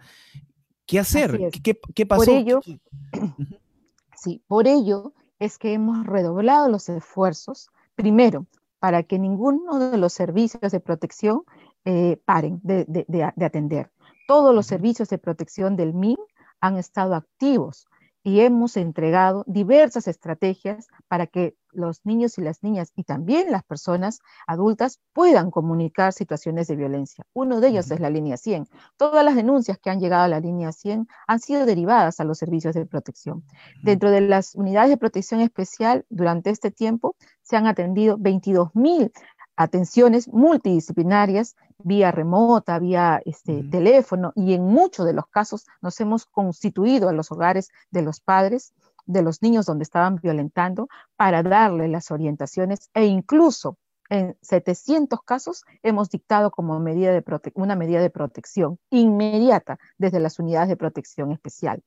¿Qué 0.87 0.99
hacer? 0.99 1.39
¿Qué, 1.63 2.07
pasó? 2.07 2.25
Por 2.25 2.35
ello, 2.35 2.61
sí, 4.17 4.43
por 4.49 4.67
ello 4.67 5.13
es 5.41 5.59
que 5.59 5.73
hemos 5.73 6.07
redoblado 6.07 6.69
los 6.69 6.89
esfuerzos, 6.89 7.71
primero, 7.97 8.47
para 8.79 9.03
que 9.03 9.19
ninguno 9.19 9.79
de 9.79 9.99
los 9.99 10.13
servicios 10.13 10.71
de 10.71 10.81
protección 10.81 11.43
eh, 11.85 12.21
paren 12.25 12.61
de, 12.63 13.33
atender. 13.45 13.91
Todos 14.29 14.55
los 14.55 14.67
servicios 14.67 15.09
de 15.09 15.19
protección 15.19 15.77
del 15.77 15.95
MIN 15.95 16.19
han 16.61 16.77
estado 16.77 17.15
activos 17.15 17.89
y 18.23 18.41
hemos 18.41 18.77
entregado 18.77 19.45
diversas 19.47 20.07
estrategias 20.07 20.89
para 21.09 21.27
que 21.27 21.57
los 21.73 22.01
niños 22.05 22.39
y 22.39 22.43
las 22.43 22.63
niñas 22.63 22.93
y 22.95 23.05
también 23.05 23.51
las 23.51 23.63
personas 23.65 24.21
adultas 24.47 25.01
puedan 25.13 25.51
comunicar 25.51 26.13
situaciones 26.13 26.69
de 26.69 26.77
violencia. 26.77 27.25
Uno 27.33 27.61
de 27.61 27.69
ellos 27.69 27.91
es 27.91 28.01
la 28.01 28.11
línea 28.11 28.37
100. 28.37 28.69
Todas 28.97 29.25
las 29.25 29.37
denuncias 29.37 29.79
que 29.79 29.91
han 29.91 30.01
llegado 30.01 30.25
a 30.25 30.29
la 30.29 30.41
línea 30.41 30.73
100 30.73 31.07
han 31.27 31.41
sido 31.41 31.67
derivadas 31.67 32.21
a 32.21 32.25
los 32.25 32.39
servicios 32.39 32.75
de 32.75 32.87
protección. 32.87 33.45
Dentro 33.83 34.11
de 34.11 34.21
las 34.21 34.55
unidades 34.55 34.91
de 34.91 34.97
protección 34.97 35.41
especial, 35.41 36.05
durante 36.09 36.51
este 36.51 36.71
tiempo 36.71 37.17
se 37.43 37.57
han 37.57 37.67
atendido 37.67 38.17
22 38.19 38.75
mil 38.75 39.13
atenciones 39.57 40.27
multidisciplinarias 40.29 41.55
vía 41.85 42.11
remota, 42.11 42.79
vía 42.79 43.21
este, 43.25 43.63
teléfono, 43.65 44.33
y 44.35 44.55
en 44.55 44.65
muchos 44.65 45.07
de 45.07 45.13
los 45.13 45.27
casos 45.27 45.67
nos 45.83 46.01
hemos 46.01 46.27
constituido 46.27 47.09
a 47.09 47.13
los 47.13 47.31
hogares 47.31 47.71
de 47.91 48.03
los 48.03 48.21
padres 48.21 48.73
de 49.07 49.23
los 49.23 49.43
niños 49.43 49.67
donde 49.67 49.85
estaban 49.85 50.17
violentando 50.17 50.89
para 51.17 51.43
darle 51.43 51.89
las 51.89 52.11
orientaciones 52.11 52.91
e 52.95 53.07
incluso 53.07 53.77
en 54.11 54.37
700 54.43 55.21
casos 55.23 55.65
hemos 55.83 56.11
dictado 56.11 56.51
como 56.51 56.79
medida 56.81 57.13
de 57.13 57.25
una 57.55 57.77
medida 57.77 58.01
de 58.03 58.11
protección 58.11 58.79
inmediata 58.91 59.79
desde 59.99 60.19
las 60.21 60.39
unidades 60.39 60.69
de 60.69 60.77
protección 60.77 61.31
especial. 61.31 61.83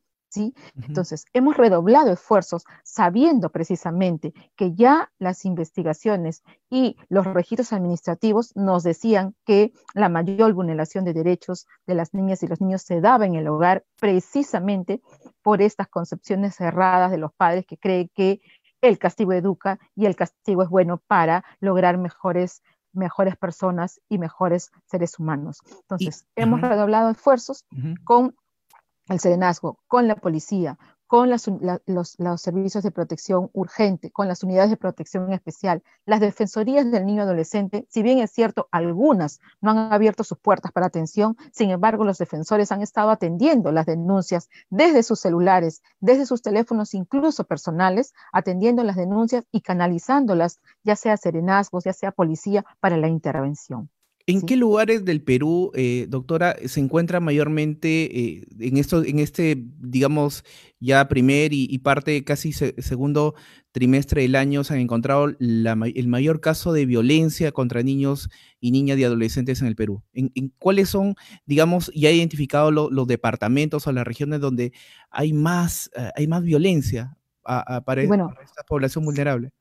Entonces, 0.81 1.25
hemos 1.33 1.57
redoblado 1.57 2.11
esfuerzos 2.11 2.65
sabiendo 2.83 3.49
precisamente 3.49 4.33
que 4.55 4.73
ya 4.73 5.11
las 5.19 5.45
investigaciones 5.45 6.43
y 6.69 6.97
los 7.09 7.25
registros 7.25 7.73
administrativos 7.73 8.55
nos 8.55 8.83
decían 8.83 9.35
que 9.45 9.73
la 9.93 10.09
mayor 10.09 10.53
vulneración 10.53 11.05
de 11.05 11.13
derechos 11.13 11.67
de 11.85 11.95
las 11.95 12.13
niñas 12.13 12.43
y 12.43 12.47
los 12.47 12.61
niños 12.61 12.81
se 12.81 13.01
daba 13.01 13.25
en 13.25 13.35
el 13.35 13.47
hogar 13.47 13.85
precisamente 13.99 15.01
por 15.41 15.61
estas 15.61 15.87
concepciones 15.87 16.55
cerradas 16.55 17.11
de 17.11 17.17
los 17.17 17.33
padres 17.33 17.65
que 17.65 17.77
creen 17.77 18.09
que 18.13 18.41
el 18.81 18.97
castigo 18.97 19.33
educa 19.33 19.79
y 19.95 20.05
el 20.05 20.15
castigo 20.15 20.63
es 20.63 20.69
bueno 20.69 21.01
para 21.07 21.45
lograr 21.59 21.97
mejores 21.97 22.61
mejores 22.93 23.35
personas 23.37 23.99
y 24.07 24.19
mejores 24.19 24.71
seres 24.85 25.19
humanos. 25.19 25.61
Entonces, 25.81 26.27
hemos 26.35 26.61
redoblado 26.61 27.09
esfuerzos 27.09 27.65
con 28.03 28.35
el 29.09 29.19
serenazgo, 29.19 29.79
con 29.87 30.07
la 30.07 30.15
policía, 30.15 30.77
con 31.13 31.29
los, 31.29 31.43
servicios 32.41 32.83
de 32.83 32.89
protección 32.89 33.51
urgente, 33.53 34.09
con 34.09 34.27
las 34.27 34.41
unidades 34.41 34.71
de 34.71 34.77
protección 34.77 35.31
especial, 35.31 35.83
las 36.07 36.19
defensorías 36.19 36.89
del 36.89 37.05
niño 37.05 37.21
adolescente, 37.21 37.85
si 37.87 38.01
bien 38.01 38.17
es 38.17 38.31
cierto, 38.31 38.67
algunas 38.71 39.39
no 39.61 39.69
han 39.69 39.93
abierto 39.93 40.23
sus 40.23 40.39
puertas 40.39 40.71
para 40.71 40.87
atención, 40.87 41.37
sin 41.51 41.69
embargo, 41.69 42.03
los 42.03 42.17
defensores 42.17 42.71
han 42.71 42.81
estado 42.81 43.11
atendiendo 43.11 43.71
las 43.71 43.85
denuncias 43.85 44.49
desde 44.71 45.03
sus 45.03 45.19
celulares, 45.19 45.83
desde 45.99 46.25
sus 46.25 46.41
teléfonos, 46.41 46.95
incluso 46.95 47.43
personales, 47.43 48.15
atendiendo 48.31 48.83
las 48.83 48.95
denuncias 48.95 49.45
y 49.51 49.61
canalizándolas, 49.61 50.61
ya 50.83 50.95
sea 50.95 51.17
serenazgos, 51.17 51.83
ya 51.83 51.93
sea 51.93 52.11
policía, 52.11 52.65
para 52.79 52.97
la 52.97 53.07
intervención. 53.07 53.91
¿En 54.25 54.41
qué 54.41 54.55
lugares 54.55 55.03
del 55.03 55.21
Perú, 55.21 55.71
eh, 55.75 56.05
doctora, 56.07 56.55
se 56.65 56.79
encuentra 56.79 57.19
mayormente 57.19 58.19
eh, 58.19 58.47
en, 58.57 58.77
esto, 58.77 59.03
en 59.03 59.19
este, 59.19 59.61
digamos, 59.79 60.45
ya 60.79 61.09
primer 61.09 61.51
y, 61.51 61.77
parte 61.79 62.23
casi 62.23 62.53
segundo 62.53 63.35
trimestre 63.73 64.21
del 64.21 64.35
año 64.35 64.63
se 64.63 64.75
han 64.75 64.79
encontrado 64.79 65.25
el 65.39 66.07
mayor 66.07 66.39
caso 66.39 66.71
de 66.71 66.85
violencia 66.85 67.51
contra 67.51 67.83
niños 67.83 68.29
y 68.61 68.71
niñas 68.71 68.97
y 68.97 69.03
adolescentes 69.03 69.59
en 69.61 69.67
el 69.67 69.75
Perú? 69.75 70.03
¿En, 70.13 70.53
cuáles 70.57 70.87
son, 70.87 71.15
digamos, 71.45 71.91
ya 71.93 72.09
identificado 72.09 72.71
los 72.71 73.07
departamentos 73.07 73.87
o 73.87 73.91
las 73.91 74.07
regiones 74.07 74.39
donde 74.39 74.71
hay 75.09 75.33
más, 75.33 75.91
eh, 75.97 76.11
hay 76.15 76.27
más 76.27 76.43
violencia 76.43 77.17
para, 77.43 78.03
esta 78.03 78.63
población 78.65 79.03
vulnerable? 79.03 79.51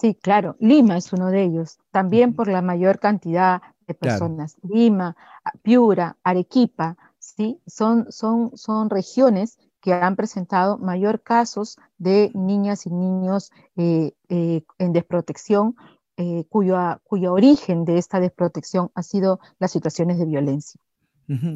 Sí, 0.00 0.14
claro. 0.14 0.56
Lima 0.60 0.96
es 0.96 1.12
uno 1.12 1.30
de 1.30 1.42
ellos, 1.44 1.78
también 1.90 2.34
por 2.34 2.48
la 2.48 2.62
mayor 2.62 2.98
cantidad 2.98 3.60
personas. 3.94 4.56
Lima, 4.62 5.16
Piura, 5.62 6.16
Arequipa, 6.22 6.96
¿sí? 7.18 7.60
son, 7.66 8.10
son, 8.10 8.56
son 8.56 8.90
regiones 8.90 9.58
que 9.80 9.92
han 9.92 10.16
presentado 10.16 10.78
mayor 10.78 11.22
casos 11.22 11.78
de 11.98 12.30
niñas 12.34 12.86
y 12.86 12.90
niños 12.90 13.50
eh, 13.76 14.12
eh, 14.28 14.62
en 14.78 14.92
desprotección, 14.92 15.76
eh, 16.16 16.44
cuyo, 16.48 16.76
cuyo 17.04 17.32
origen 17.32 17.84
de 17.84 17.98
esta 17.98 18.20
desprotección 18.20 18.90
ha 18.94 19.02
sido 19.02 19.40
las 19.58 19.70
situaciones 19.70 20.18
de 20.18 20.26
violencia 20.26 20.80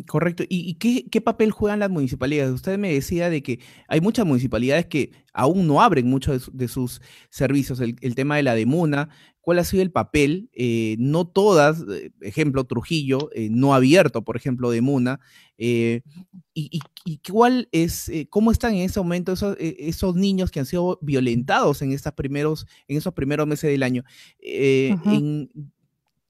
correcto. 0.06 0.44
¿Y, 0.48 0.74
qué, 0.74 1.20
papel 1.20 1.50
juegan 1.50 1.80
las 1.80 1.90
municipalidades? 1.90 2.52
Usted 2.52 2.78
me 2.78 2.92
decía 2.92 3.30
de 3.30 3.42
que 3.42 3.60
hay 3.88 4.00
muchas 4.00 4.26
municipalidades 4.26 4.86
que 4.86 5.12
aún 5.32 5.66
no 5.66 5.82
abren 5.82 6.08
muchos 6.08 6.50
de, 6.52 6.68
sus 6.68 7.00
servicios. 7.30 7.80
El, 7.80 8.14
tema 8.14 8.36
de 8.36 8.44
la 8.44 8.54
demuna, 8.54 9.08
¿cuál 9.40 9.58
ha 9.58 9.64
sido 9.64 9.82
el 9.82 9.90
papel? 9.90 10.48
Eh, 10.52 10.96
no 10.98 11.26
todas, 11.26 11.84
eh, 11.90 12.12
ejemplo, 12.20 12.64
Trujillo, 12.64 13.30
eh, 13.34 13.48
no 13.50 13.74
abierto, 13.74 14.22
por 14.22 14.36
ejemplo, 14.36 14.70
demuna. 14.70 15.18
y, 15.56 16.80
cuál 17.28 17.68
es, 17.72 18.10
cómo 18.30 18.52
están 18.52 18.74
en 18.74 18.82
ese 18.82 19.00
momento 19.00 19.32
esos, 19.32 20.14
niños 20.14 20.50
que 20.50 20.60
han 20.60 20.66
sido 20.66 20.98
violentados 21.02 21.82
en, 21.82 21.92
estas 21.92 22.12
primeros, 22.12 22.66
en 22.86 22.96
esos 22.96 23.12
primeros 23.12 23.46
meses 23.46 23.70
del 23.70 23.82
año? 23.82 24.04
¿En 24.38 25.50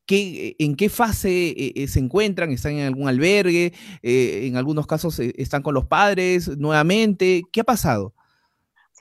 qué 0.07 0.89
fase 0.91 1.49
eh, 1.51 1.73
eh, 1.77 1.89
se 1.89 2.01
encuentran? 2.01 2.51
¿Están 2.51 2.73
en 2.73 2.87
algún 2.87 3.09
albergue? 3.09 3.73
Eh, 4.03 4.47
¿En 4.47 4.57
algunos 4.57 4.87
casos 4.87 5.19
están 5.19 5.63
con 5.63 5.75
los 5.75 5.87
padres 5.87 6.57
nuevamente? 6.59 7.43
¿Qué 7.53 7.61
ha 7.61 7.65
pasado? 7.65 8.15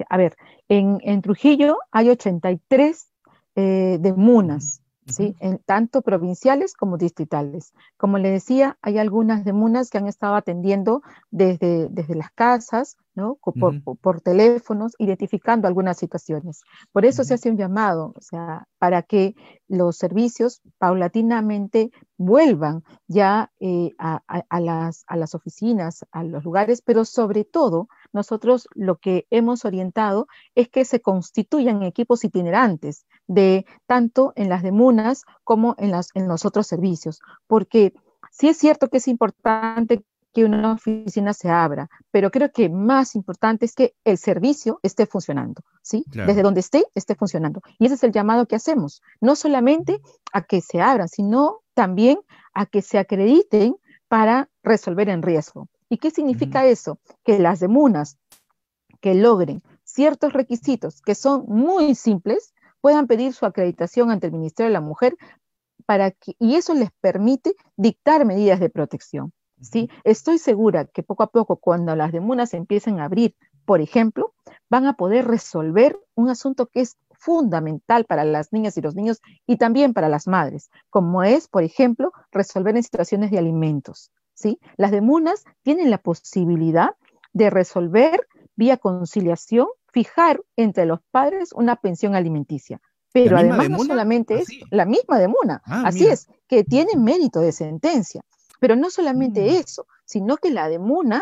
a 0.09 0.17
ver, 0.17 0.35
en, 0.69 1.21
Trujillo 1.21 1.77
hay 1.91 2.09
83 2.09 3.07
de 3.55 4.13
MUNAS, 4.17 4.81
¿sí? 5.07 5.35
En, 5.39 5.59
tanto 5.59 6.01
provinciales 6.01 6.73
como 6.73 6.97
distritales. 6.97 7.73
Como 7.97 8.17
le 8.17 8.29
decía, 8.31 8.77
hay 8.81 8.97
algunas 8.97 9.45
de 9.45 9.53
MUNAS 9.53 9.89
que 9.89 9.97
han 9.97 10.07
estado 10.07 10.35
atendiendo 10.35 11.01
desde, 11.31 11.87
desde 11.89 12.15
las 12.15 12.31
casas, 12.31 12.97
¿no? 13.15 13.37
Por, 14.01 14.21
teléfonos, 14.21 14.93
identificando 14.97 15.67
algunas 15.67 15.97
situaciones. 15.97 16.61
Por 16.91 17.05
eso 17.05 17.23
se 17.23 17.35
hace 17.35 17.51
un 17.51 17.57
llamado, 17.57 18.13
o 18.15 18.21
sea, 18.21 18.67
para 18.79 19.03
que 19.03 19.35
los 19.67 19.97
servicios 19.97 20.61
paulatinamente 20.79 21.91
vuelvan 22.17 22.83
ya 23.07 23.51
eh, 23.59 23.91
a, 23.99 24.21
las, 24.59 25.03
a 25.07 25.17
las 25.17 25.35
oficinas, 25.35 26.05
a 26.11 26.23
los 26.23 26.43
lugares, 26.43 26.81
pero 26.81 27.05
sobre 27.05 27.43
todo 27.45 27.87
nosotros 28.13 28.67
lo 28.73 28.97
que 28.97 29.27
hemos 29.29 29.65
orientado 29.65 30.27
es 30.55 30.69
que 30.69 30.85
se 30.85 31.01
constituyan 31.01 31.83
equipos 31.83 32.23
itinerantes 32.23 33.05
de 33.27 33.65
tanto 33.87 34.33
en 34.35 34.49
las 34.49 34.63
demunas 34.63 35.23
como 35.43 35.75
en, 35.77 35.91
las, 35.91 36.09
en 36.13 36.27
los 36.27 36.45
otros 36.45 36.67
servicios, 36.67 37.19
porque 37.47 37.93
sí 38.31 38.49
es 38.49 38.57
cierto 38.57 38.89
que 38.89 38.97
es 38.97 39.07
importante 39.07 40.03
que 40.33 40.45
una 40.45 40.73
oficina 40.73 41.33
se 41.33 41.49
abra, 41.49 41.89
pero 42.09 42.31
creo 42.31 42.51
que 42.51 42.67
más 42.67 43.15
importante 43.15 43.65
es 43.65 43.75
que 43.75 43.93
el 44.03 44.17
servicio 44.17 44.79
esté 44.81 45.05
funcionando, 45.05 45.61
¿sí? 45.83 46.03
Desde 46.07 46.41
donde 46.41 46.59
esté, 46.59 46.85
esté 46.95 47.13
funcionando. 47.13 47.61
Y 47.77 47.85
ese 47.85 47.95
es 47.95 48.03
el 48.03 48.11
llamado 48.11 48.47
que 48.47 48.55
hacemos, 48.55 49.03
no 49.21 49.35
solamente 49.35 50.01
a 50.33 50.41
que 50.41 50.61
se 50.61 50.81
abran, 50.81 51.07
sino 51.07 51.59
también 51.75 52.19
a 52.53 52.65
que 52.65 52.81
se 52.81 52.97
acrediten 52.97 53.75
para 54.07 54.49
resolver 54.63 55.07
en 55.09 55.21
riesgo. 55.21 55.67
¿Y 55.87 55.97
qué 55.97 56.09
significa 56.09 56.65
eso? 56.65 56.97
Que 57.23 57.37
las 57.37 57.59
demunas 57.59 58.17
que 59.01 59.13
logren 59.13 59.61
ciertos 59.83 60.33
requisitos 60.33 61.01
que 61.01 61.13
son 61.13 61.45
muy 61.47 61.93
simples 61.93 62.53
puedan 62.83 63.07
pedir 63.07 63.31
su 63.31 63.45
acreditación 63.45 64.11
ante 64.11 64.27
el 64.27 64.33
Ministerio 64.33 64.67
de 64.67 64.73
la 64.73 64.81
Mujer 64.81 65.15
para 65.85 66.11
que, 66.11 66.35
y 66.37 66.55
eso 66.55 66.73
les 66.73 66.91
permite 66.99 67.55
dictar 67.77 68.25
medidas 68.25 68.59
de 68.59 68.69
protección. 68.69 69.31
¿sí? 69.61 69.89
Estoy 70.03 70.37
segura 70.37 70.83
que 70.83 71.01
poco 71.01 71.23
a 71.23 71.27
poco, 71.27 71.55
cuando 71.55 71.95
las 71.95 72.11
demunas 72.11 72.53
empiecen 72.53 72.99
a 72.99 73.05
abrir, 73.05 73.37
por 73.63 73.79
ejemplo, 73.79 74.33
van 74.69 74.85
a 74.85 74.97
poder 74.97 75.25
resolver 75.25 75.97
un 76.15 76.27
asunto 76.27 76.67
que 76.67 76.81
es 76.81 76.97
fundamental 77.17 78.03
para 78.03 78.25
las 78.25 78.51
niñas 78.51 78.77
y 78.77 78.81
los 78.81 78.95
niños 78.95 79.21
y 79.47 79.55
también 79.55 79.93
para 79.93 80.09
las 80.09 80.27
madres, 80.27 80.69
como 80.89 81.23
es, 81.23 81.47
por 81.47 81.63
ejemplo, 81.63 82.11
resolver 82.33 82.75
en 82.75 82.83
situaciones 82.83 83.31
de 83.31 83.39
alimentos. 83.39 84.11
¿sí? 84.33 84.59
Las 84.75 84.91
demunas 84.91 85.45
tienen 85.61 85.89
la 85.89 85.99
posibilidad 85.99 86.97
de 87.31 87.49
resolver 87.49 88.27
vía 88.57 88.75
conciliación, 88.75 89.67
fijar 89.93 90.41
entre 90.57 90.85
los 90.85 90.99
padres 91.11 91.53
una 91.53 91.77
pensión 91.77 92.15
alimenticia. 92.15 92.81
Pero 93.13 93.37
además 93.37 93.69
no 93.69 93.77
solamente 93.83 94.39
es 94.39 94.47
la 94.71 94.85
misma 94.85 95.19
demuna, 95.19 95.61
ah, 95.65 95.83
así 95.85 96.07
es, 96.07 96.27
que 96.47 96.63
tiene 96.63 96.95
mérito 96.97 97.41
de 97.41 97.51
sentencia. 97.51 98.25
Pero 98.59 98.75
no 98.75 98.89
solamente 98.89 99.41
mm. 99.41 99.55
eso, 99.55 99.85
sino 100.03 100.37
que 100.37 100.49
la 100.49 100.67
demuna 100.67 101.21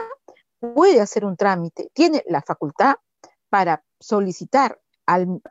puede 0.59 1.01
hacer 1.01 1.25
un 1.25 1.35
trámite, 1.35 1.91
tiene 1.93 2.23
la 2.27 2.41
facultad 2.41 2.95
para 3.49 3.83
solicitar 3.99 4.79
al, 5.05 5.41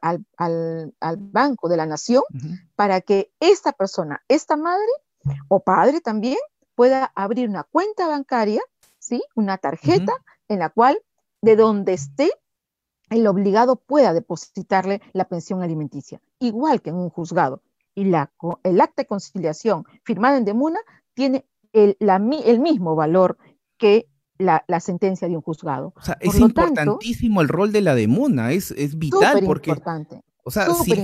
Banco 1.19 1.69
de 1.69 1.77
la 1.77 1.85
Nación 1.85 2.23
para 2.75 3.03
que 3.03 3.31
esta 3.41 3.73
persona, 3.73 4.23
esta 4.29 4.57
madre 4.57 4.91
o 5.49 5.61
padre 5.61 6.01
también, 6.01 6.39
pueda 6.75 7.13
abrir 7.15 7.51
una 7.51 7.65
cuenta 7.65 8.09
bancaria, 8.09 8.63
¿sí? 8.99 9.23
una 9.35 9.59
tarjeta 9.59 10.15
en 10.49 10.61
la 10.61 10.71
cual, 10.71 10.99
de 11.43 11.57
donde 11.57 11.93
esté, 11.93 12.31
el 13.11 13.27
obligado 13.27 13.77
pueda 13.77 14.15
depositarle 14.15 15.03
la 15.13 15.27
pensión 15.27 15.63
alimenticia, 15.63 16.21
igual 16.39 16.81
que 16.81 16.91
en 16.91 16.97
un 16.97 17.11
juzgado. 17.11 17.63
Y 17.95 18.05
la, 18.05 18.33
el 18.63 18.81
acta 18.81 19.03
de 19.03 19.07
conciliación 19.07 19.85
firmada 20.05 20.39
en 20.39 20.45
Demuna 20.45 20.79
tiene 21.15 21.45
el, 21.73 21.97
el 22.01 22.61
mismo 22.61 22.95
valor 22.95 23.37
que 23.77 24.09
la, 24.39 24.81
sentencia 24.81 25.29
de 25.29 25.37
un 25.37 25.43
juzgado. 25.43 25.93
O 25.97 26.03
sea, 26.03 26.17
es 26.21 26.39
importantísimo 26.39 27.43
el 27.43 27.49
rol 27.49 27.73
de 27.73 27.83
la 27.83 27.95
demuna, 27.95 28.53
es, 28.53 28.71
es 28.71 28.99
vital 28.99 29.43
porque... 29.45 29.71
Importante. 29.71 30.23
O 30.43 30.51
sea, 30.51 30.73
si, 30.73 30.95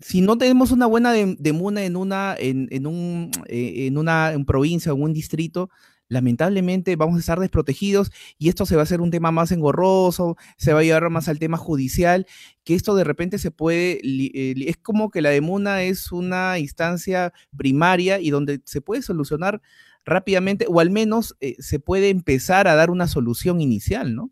si, 0.00 0.20
no 0.20 0.36
tenemos 0.36 0.72
una 0.72 0.86
buena 0.86 1.12
demuna 1.12 1.84
en 1.84 1.96
una, 1.96 2.34
en, 2.36 2.66
en 2.72 2.88
un, 2.88 3.30
eh, 3.46 3.86
en 3.86 3.96
una 3.96 4.32
en 4.32 4.44
provincia 4.44 4.92
o 4.92 4.96
en 4.96 5.02
un 5.04 5.12
distrito, 5.12 5.70
lamentablemente 6.08 6.96
vamos 6.96 7.16
a 7.16 7.20
estar 7.20 7.40
desprotegidos 7.40 8.12
y 8.38 8.48
esto 8.48 8.66
se 8.66 8.76
va 8.76 8.82
a 8.82 8.84
hacer 8.84 9.00
un 9.00 9.10
tema 9.10 9.30
más 9.30 9.52
engorroso, 9.52 10.36
se 10.56 10.72
va 10.72 10.80
a 10.80 10.82
llevar 10.82 11.08
más 11.10 11.28
al 11.28 11.38
tema 11.38 11.56
judicial, 11.56 12.26
que 12.64 12.74
esto 12.74 12.94
de 12.94 13.04
repente 13.04 13.38
se 13.38 13.50
puede, 13.50 14.00
eh, 14.02 14.54
es 14.66 14.76
como 14.76 15.10
que 15.10 15.22
la 15.22 15.30
demuna 15.30 15.82
es 15.82 16.12
una 16.12 16.58
instancia 16.58 17.32
primaria 17.56 18.20
y 18.20 18.30
donde 18.30 18.60
se 18.64 18.80
puede 18.80 19.02
solucionar 19.02 19.60
rápidamente, 20.04 20.66
o 20.68 20.80
al 20.80 20.90
menos 20.90 21.36
eh, 21.40 21.56
se 21.58 21.80
puede 21.80 22.10
empezar 22.10 22.68
a 22.68 22.76
dar 22.76 22.90
una 22.90 23.08
solución 23.08 23.60
inicial, 23.60 24.14
¿no? 24.14 24.30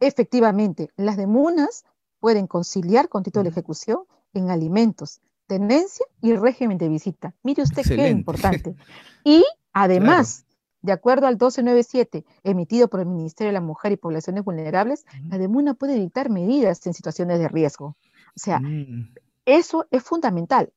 Efectivamente, 0.00 0.90
las 0.96 1.16
demunas 1.16 1.84
pueden 2.20 2.46
conciliar 2.46 3.08
con 3.08 3.22
título 3.22 3.44
de 3.44 3.50
ejecución 3.50 3.98
en 4.32 4.50
alimentos, 4.50 5.20
tenencia 5.46 6.06
y 6.20 6.34
régimen 6.34 6.78
de 6.78 6.88
visita. 6.88 7.34
Mire 7.42 7.62
usted 7.62 7.82
qué 7.84 8.08
importante. 8.08 8.74
Y 9.26 9.42
además, 9.72 10.44
de 10.84 10.92
acuerdo 10.92 11.26
al 11.26 11.36
1297 11.36 12.26
emitido 12.42 12.88
por 12.88 13.00
el 13.00 13.06
Ministerio 13.06 13.48
de 13.48 13.54
la 13.54 13.62
Mujer 13.62 13.92
y 13.92 13.96
Poblaciones 13.96 14.44
Vulnerables, 14.44 15.06
la 15.30 15.38
DEMUNA 15.38 15.72
puede 15.72 15.94
dictar 15.94 16.28
medidas 16.28 16.86
en 16.86 16.92
situaciones 16.92 17.38
de 17.38 17.48
riesgo. 17.48 17.86
O 17.86 18.36
sea, 18.36 18.60
mm. 18.60 19.14
eso 19.46 19.86
es 19.90 20.02
fundamental, 20.02 20.74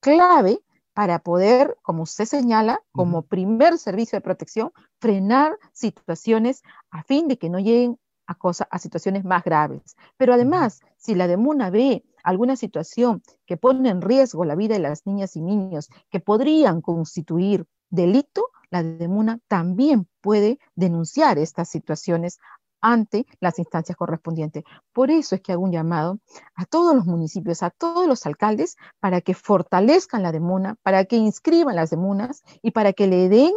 clave 0.00 0.62
para 0.94 1.18
poder, 1.18 1.76
como 1.82 2.04
usted 2.04 2.24
señala, 2.24 2.80
como 2.92 3.20
primer 3.20 3.76
servicio 3.76 4.16
de 4.16 4.22
protección, 4.22 4.72
frenar 5.00 5.58
situaciones 5.72 6.62
a 6.90 7.02
fin 7.02 7.28
de 7.28 7.36
que 7.36 7.50
no 7.50 7.58
lleguen 7.58 7.98
a, 8.26 8.38
a 8.70 8.78
situaciones 8.78 9.26
más 9.26 9.44
graves. 9.44 9.96
Pero 10.16 10.32
además, 10.32 10.80
si 10.96 11.14
la 11.14 11.28
demuna 11.28 11.68
ve 11.68 12.04
alguna 12.22 12.56
situación 12.56 13.22
que 13.44 13.58
pone 13.58 13.90
en 13.90 14.00
riesgo 14.00 14.46
la 14.46 14.54
vida 14.54 14.76
de 14.76 14.80
las 14.80 15.04
niñas 15.04 15.36
y 15.36 15.42
niños 15.42 15.90
que 16.08 16.20
podrían 16.20 16.80
constituir 16.80 17.66
delito, 17.90 18.48
la 18.70 18.82
demuna 18.82 19.40
también 19.48 20.08
puede 20.20 20.58
denunciar 20.76 21.38
estas 21.38 21.68
situaciones 21.68 22.38
ante 22.80 23.26
las 23.40 23.58
instancias 23.58 23.96
correspondientes. 23.96 24.64
Por 24.92 25.10
eso 25.10 25.34
es 25.34 25.40
que 25.42 25.52
hago 25.52 25.64
un 25.64 25.72
llamado 25.72 26.18
a 26.54 26.64
todos 26.64 26.94
los 26.94 27.04
municipios, 27.04 27.62
a 27.62 27.70
todos 27.70 28.06
los 28.06 28.24
alcaldes, 28.26 28.76
para 29.00 29.20
que 29.20 29.34
fortalezcan 29.34 30.22
la 30.22 30.32
demuna, 30.32 30.76
para 30.82 31.04
que 31.04 31.16
inscriban 31.16 31.76
las 31.76 31.90
demunas 31.90 32.42
y 32.62 32.70
para 32.70 32.92
que 32.92 33.06
le 33.06 33.28
den 33.28 33.52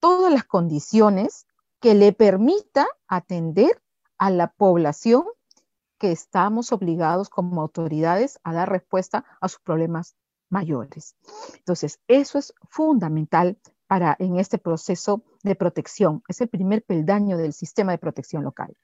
todas 0.00 0.32
las 0.32 0.44
condiciones 0.44 1.46
que 1.80 1.94
le 1.94 2.12
permita 2.12 2.86
atender 3.08 3.82
a 4.18 4.30
la 4.30 4.52
población 4.52 5.24
que 5.98 6.12
estamos 6.12 6.72
obligados 6.72 7.28
como 7.28 7.60
autoridades 7.60 8.40
a 8.42 8.52
dar 8.52 8.70
respuesta 8.70 9.24
a 9.40 9.48
sus 9.48 9.60
problemas 9.60 10.16
mayores. 10.52 11.16
Entonces, 11.56 11.98
eso 12.06 12.38
es 12.38 12.54
fundamental 12.68 13.58
para 13.86 14.16
en 14.18 14.38
este 14.38 14.58
proceso 14.58 15.24
de 15.42 15.54
protección. 15.54 16.22
Es 16.28 16.40
el 16.40 16.48
primer 16.48 16.82
peldaño 16.82 17.36
del 17.36 17.52
sistema 17.52 17.92
de 17.92 17.98
protección 17.98 18.44
local. 18.44 18.74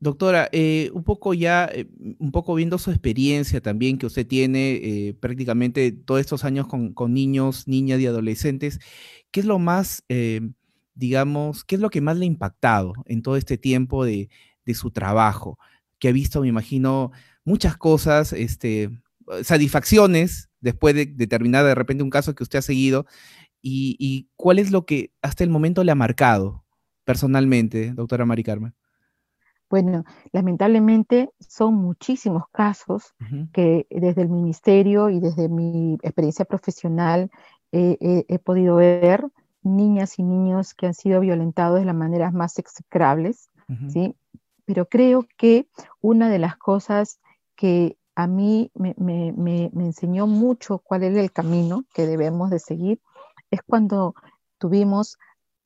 Doctora, 0.00 0.50
eh, 0.52 0.90
un 0.92 1.02
poco 1.02 1.32
ya, 1.32 1.64
eh, 1.72 1.86
un 2.18 2.30
poco 2.30 2.54
viendo 2.54 2.76
su 2.76 2.90
experiencia 2.90 3.62
también 3.62 3.96
que 3.96 4.04
usted 4.04 4.26
tiene 4.26 4.72
eh, 4.74 5.14
prácticamente 5.18 5.92
todos 5.92 6.20
estos 6.20 6.44
años 6.44 6.66
con, 6.66 7.14
niños, 7.14 7.66
niñas 7.68 8.00
y 8.00 8.06
adolescentes, 8.06 8.80
¿qué 9.30 9.40
es 9.40 9.46
lo 9.46 9.58
más, 9.58 10.04
digamos, 10.94 11.64
qué 11.64 11.76
es 11.76 11.80
lo 11.80 11.88
que 11.88 12.02
más 12.02 12.18
le 12.18 12.24
ha 12.24 12.26
impactado 12.26 12.92
en 13.06 13.22
todo 13.22 13.36
este 13.36 13.56
tiempo 13.56 14.04
de, 14.04 14.28
su 14.74 14.90
trabajo? 14.90 15.58
Que 15.98 16.08
ha 16.08 16.12
visto, 16.12 16.42
me 16.42 16.48
imagino, 16.48 17.12
muchas 17.44 17.78
cosas, 17.78 18.34
este, 18.34 18.90
satisfacciones 19.42 20.50
después 20.64 20.94
de, 20.94 21.06
de 21.06 21.26
terminar 21.26 21.64
de 21.64 21.74
repente 21.74 22.02
un 22.02 22.10
caso 22.10 22.34
que 22.34 22.42
usted 22.42 22.58
ha 22.58 22.62
seguido 22.62 23.06
y, 23.64 24.28
cuál 24.36 24.58
es 24.58 24.70
lo 24.70 24.84
que 24.84 25.12
hasta 25.22 25.44
el 25.44 25.50
momento 25.50 25.84
le 25.84 25.92
ha 25.92 25.96
marcado 25.96 26.64
personalmente, 27.04 27.92
doctora 27.92 28.26
Mari 28.26 28.42
Carmen. 28.42 28.74
Bueno, 29.70 30.04
lamentablemente 30.32 31.30
son 31.40 31.74
muchísimos 31.74 32.44
casos 32.52 33.14
que 33.52 33.86
desde 33.90 34.22
el 34.22 34.28
ministerio 34.28 35.10
y 35.10 35.20
desde 35.20 35.48
mi 35.48 35.94
experiencia 36.02 36.44
profesional 36.44 37.30
he 37.72 38.38
podido 38.38 38.76
ver 38.76 39.26
niñas 39.62 40.18
y 40.18 40.22
niños 40.22 40.74
que 40.74 40.86
han 40.86 40.94
sido 40.94 41.20
violentados 41.20 41.80
de 41.80 41.86
las 41.86 41.94
maneras 41.94 42.32
más 42.32 42.58
execrables, 42.58 43.50
¿sí? 43.88 44.14
Pero 44.66 44.86
creo 44.88 45.26
que 45.36 45.66
una 46.00 46.28
de 46.28 46.38
las 46.38 46.56
cosas 46.56 47.20
que 47.56 47.96
a 48.14 48.26
mí 48.26 48.70
me, 48.74 48.94
me 48.96 49.84
enseñó 49.84 50.26
mucho 50.26 50.78
cuál 50.78 51.02
es 51.02 51.16
el 51.16 51.32
camino 51.32 51.84
que 51.92 52.06
debemos 52.06 52.50
de 52.50 52.58
seguir 52.58 53.00
es 53.50 53.60
cuando 53.62 54.14
tuvimos 54.58 55.18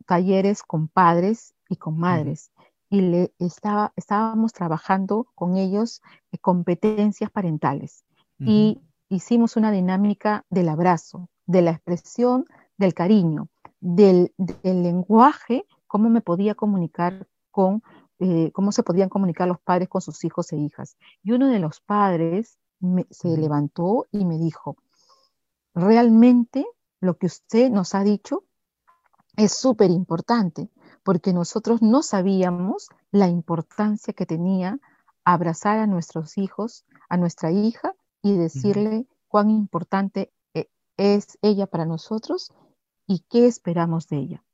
talleres 0.06 0.62
con 0.62 0.88
padres 0.88 1.54
y 1.68 1.76
con 1.76 1.98
madres 1.98 2.50
y 2.90 3.02
le 3.02 3.32
estaba, 3.38 3.92
estábamos 3.96 4.52
trabajando 4.52 5.28
con 5.34 5.56
ellos 5.56 6.02
eh, 6.32 6.38
competencias 6.38 7.30
parentales 7.30 8.04
y 8.40 8.80
hicimos 9.08 9.56
una 9.56 9.72
dinámica 9.72 10.44
del 10.48 10.68
abrazo, 10.68 11.28
de 11.46 11.61
la 11.61 11.72
expresión 11.72 12.46
del 12.76 12.94
cariño, 12.94 13.48
del, 13.80 14.32
lenguaje, 14.62 15.66
cómo 15.88 16.08
me 16.08 16.20
podía 16.20 16.54
comunicar 16.54 17.26
con, 17.50 17.82
eh, 18.20 18.50
cómo 18.52 18.72
se 18.72 18.83
podían 18.83 19.09
comunicar 19.09 19.48
los 19.48 19.61
padres 19.61 19.88
con 19.88 20.00
sus 20.00 20.24
hijos 20.24 20.52
e 20.52 20.57
hijas. 20.57 20.96
Y 21.22 21.33
uno 21.33 21.48
de 21.48 21.59
los 21.59 21.81
padres 21.81 22.59
se 23.11 23.37
levantó 23.37 24.07
y 24.11 24.24
me 24.24 24.38
dijo, 24.38 24.76
realmente 25.74 26.66
lo 27.00 27.16
que 27.16 27.26
usted 27.26 27.70
nos 27.70 27.94
ha 27.94 28.02
dicho 28.02 28.44
es 29.37 29.52
súper 29.52 29.90
importante, 29.90 30.68
porque 31.04 31.33
nosotros 31.33 31.81
no 31.81 32.02
sabíamos 32.02 32.88
la 33.12 33.28
importancia 33.28 34.12
que 34.12 34.26
tenía 34.26 34.78
abrazar 35.24 35.78
a 35.78 35.87
nuestros 35.87 36.38
hijos, 36.38 36.85
a 37.09 37.16
nuestra 37.16 37.52
hija, 37.52 37.94
y 38.22 38.37
decirle 38.37 39.07
cuán 39.28 39.50
importante 39.50 40.33
eh, 40.54 40.68
es 40.96 41.38
ella 41.42 41.66
para 41.66 41.85
nosotros 41.85 42.52
y 43.07 43.20
qué 43.28 43.46
esperamos 43.46 44.09
de 44.09 44.16
ella. 44.16 44.44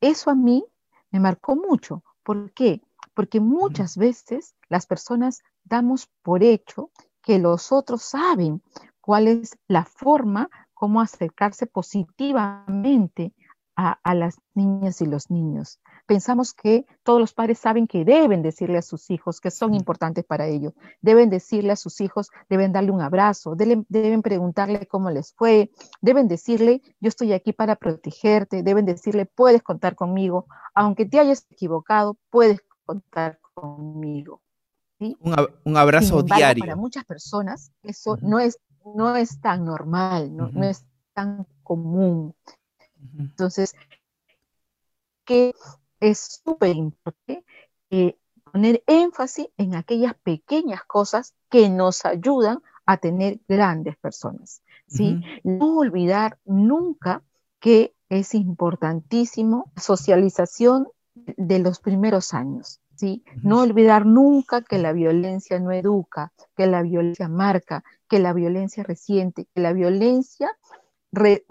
Eso 0.00 0.30
a 0.30 0.34
mí 0.34 0.64
me 1.10 1.20
marcó 1.20 1.56
mucho. 1.56 2.02
¿Por 2.26 2.50
qué? 2.54 2.82
Porque 3.14 3.38
muchas 3.38 3.96
veces 3.96 4.56
las 4.68 4.84
personas 4.84 5.44
damos 5.62 6.10
por 6.22 6.42
hecho 6.42 6.90
que 7.22 7.38
los 7.38 7.70
otros 7.70 8.02
saben 8.02 8.62
cuál 9.00 9.28
es 9.28 9.56
la 9.68 9.84
forma 9.84 10.50
cómo 10.74 11.00
acercarse 11.00 11.68
positivamente 11.68 13.32
a, 13.76 14.14
las 14.14 14.40
niñas 14.54 15.00
y 15.02 15.06
los 15.06 15.30
niños. 15.30 15.78
Pensamos 16.06 16.54
que 16.54 16.86
todos 17.02 17.20
los 17.20 17.34
padres 17.34 17.58
saben 17.58 17.86
que 17.86 18.04
deben 18.04 18.42
decirle 18.42 18.78
a 18.78 18.82
sus 18.82 19.10
hijos 19.10 19.40
que 19.40 19.50
son 19.50 19.74
importantes 19.74 20.24
para 20.24 20.46
ellos, 20.46 20.72
deben 21.02 21.30
decirle 21.30 21.72
a 21.72 21.76
sus 21.76 22.00
hijos, 22.00 22.30
deben 22.48 22.72
darle 22.72 22.92
un 22.92 23.00
abrazo, 23.00 23.56
deben, 23.56 23.84
deben 23.88 24.22
preguntarle 24.22 24.86
cómo 24.86 25.10
les 25.10 25.32
fue, 25.34 25.70
deben 26.00 26.28
decirle, 26.28 26.82
yo 27.00 27.08
estoy 27.08 27.32
aquí 27.32 27.52
para 27.52 27.76
protegerte, 27.76 28.62
deben 28.62 28.86
decirle, 28.86 29.26
puedes 29.26 29.62
contar 29.62 29.96
conmigo, 29.96 30.46
aunque 30.74 31.06
te 31.06 31.18
hayas 31.18 31.46
equivocado, 31.50 32.16
puedes 32.30 32.60
contar 32.84 33.40
conmigo. 33.54 34.40
Un, 34.98 35.76
abrazo 35.76 36.22
diario. 36.22 36.62
Para 36.62 36.76
muchas 36.76 37.04
personas 37.04 37.70
eso 37.82 38.16
no 38.22 38.38
es 38.38 38.58
no 38.94 39.16
es 39.16 39.40
tan 39.40 39.64
normal, 39.64 40.34
no, 40.34 40.64
es 40.64 40.84
tan 41.12 41.46
común. 41.62 42.34
Entonces, 43.18 43.74
que 45.24 45.54
es 46.00 46.40
súper 46.44 46.76
importante 46.76 47.44
eh, 47.90 48.16
poner 48.52 48.82
énfasis 48.86 49.48
en 49.56 49.74
aquellas 49.74 50.14
pequeñas 50.14 50.84
cosas 50.84 51.34
que 51.50 51.68
nos 51.68 52.04
ayudan 52.04 52.62
a 52.86 52.96
tener 52.96 53.40
grandes 53.48 53.96
personas. 53.96 54.62
¿sí? 54.86 55.20
No 55.42 55.78
olvidar 55.78 56.38
nunca 56.44 57.22
que 57.60 57.94
es 58.08 58.34
importantísimo 58.34 59.70
la 59.74 59.82
socialización 59.82 60.88
de 61.14 61.58
los 61.58 61.80
primeros 61.80 62.32
años. 62.34 62.80
¿sí? 62.94 63.24
No 63.42 63.60
olvidar 63.60 64.06
nunca 64.06 64.62
que 64.62 64.78
la 64.78 64.92
violencia 64.92 65.58
no 65.58 65.72
educa, 65.72 66.32
que 66.56 66.66
la 66.66 66.82
violencia 66.82 67.28
marca, 67.28 67.84
que 68.08 68.20
la 68.20 68.32
violencia 68.32 68.84
reciente, 68.84 69.46
que 69.54 69.60
la 69.60 69.72
violencia 69.72 70.48
eh, 71.24 71.44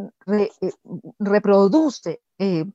reproduce 1.20 2.22
eh, 2.38 2.66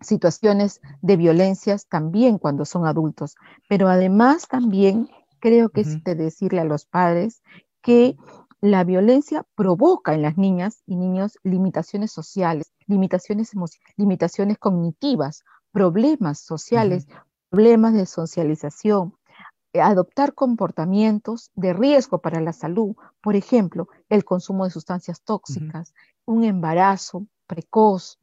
situaciones 0.00 0.80
de 1.02 1.16
violencias 1.16 1.86
también 1.86 2.38
cuando 2.38 2.64
son 2.64 2.86
adultos. 2.86 3.36
Pero 3.68 3.88
además 3.88 4.48
también 4.48 5.08
creo 5.40 5.70
que 5.70 5.82
es 5.82 6.02
de 6.04 6.14
decirle 6.14 6.60
a 6.60 6.64
los 6.64 6.84
padres 6.84 7.42
que 7.82 8.16
la 8.60 8.84
violencia 8.84 9.46
provoca 9.54 10.14
en 10.14 10.22
las 10.22 10.36
niñas 10.36 10.82
y 10.86 10.96
niños 10.96 11.38
limitaciones 11.42 12.12
sociales, 12.12 12.72
limitaciones 12.86 13.52
limitaciones 13.96 14.58
cognitivas, 14.58 15.44
problemas 15.72 16.40
sociales, 16.40 17.06
problemas 17.48 17.94
de 17.94 18.04
socialización, 18.04 19.14
eh, 19.72 19.80
adoptar 19.80 20.34
comportamientos 20.34 21.50
de 21.54 21.72
riesgo 21.72 22.20
para 22.20 22.40
la 22.40 22.52
salud, 22.52 22.96
por 23.22 23.34
ejemplo, 23.34 23.88
el 24.08 24.24
consumo 24.24 24.64
de 24.64 24.70
sustancias 24.70 25.22
tóxicas, 25.22 25.94
un 26.26 26.44
embarazo 26.44 27.26
precoz, 27.50 28.20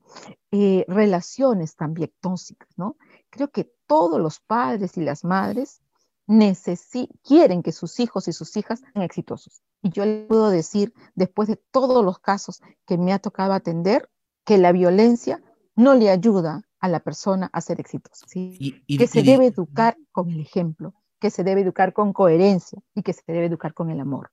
eh, 0.52 0.86
relaciones 0.88 1.76
también 1.76 2.14
tóxicas, 2.22 2.70
¿no? 2.78 2.96
Creo 3.30 3.50
que 3.50 3.70
todos 3.86 4.22
los 4.22 4.40
padres 4.40 4.98
y 4.98 5.02
las 5.02 5.26
madres 5.26 5.82
quieren 7.24 7.62
que 7.62 7.74
sus 7.74 8.00
hijos 8.00 8.28
y 8.30 8.34
sus 8.34 8.56
hijas 8.56 8.80
sean 8.80 9.04
exitosos. 9.04 9.62
Y 9.82 9.90
yo 9.90 10.06
le 10.06 10.26
puedo 10.28 10.50
decir, 10.50 10.94
después 11.16 11.50
de 11.50 11.58
todos 11.72 12.04
los 12.06 12.20
casos 12.20 12.62
que 12.86 12.98
me 12.98 13.12
ha 13.12 13.20
tocado 13.20 13.52
atender, 13.52 14.10
que 14.46 14.58
la 14.58 14.72
violencia 14.72 15.42
no 15.76 15.94
le 15.94 16.10
ayuda 16.10 16.64
a 16.80 16.88
la 16.88 17.02
persona 17.02 17.50
a 17.52 17.60
ser 17.60 17.82
exitosa. 17.82 18.26
que 18.30 19.08
se 19.08 19.24
debe 19.24 19.48
educar 19.48 19.98
con 20.14 20.30
el 20.30 20.40
ejemplo, 20.40 20.94
que 21.20 21.30
se 21.32 21.44
debe 21.44 21.62
educar 21.62 21.92
con 21.92 22.14
coherencia 22.14 22.80
y 22.96 23.04
que 23.04 23.12
se 23.12 23.24
debe 23.28 23.46
educar 23.48 23.74
con 23.74 23.90
el 23.90 24.00
amor. 24.00 24.32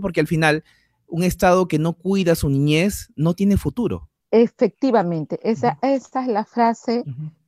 Porque 0.00 0.20
al 0.20 0.26
final, 0.26 0.64
un 1.06 1.22
Estado 1.22 1.66
que 1.66 1.78
no 1.78 1.94
cuida 1.94 2.34
su 2.34 2.50
niñez 2.50 3.10
no 3.16 3.34
tiene 3.34 3.56
futuro. 3.56 4.10
Efectivamente, 4.36 5.38
esa, 5.48 5.78
es 5.80 6.10
la 6.26 6.44
frase 6.44 7.04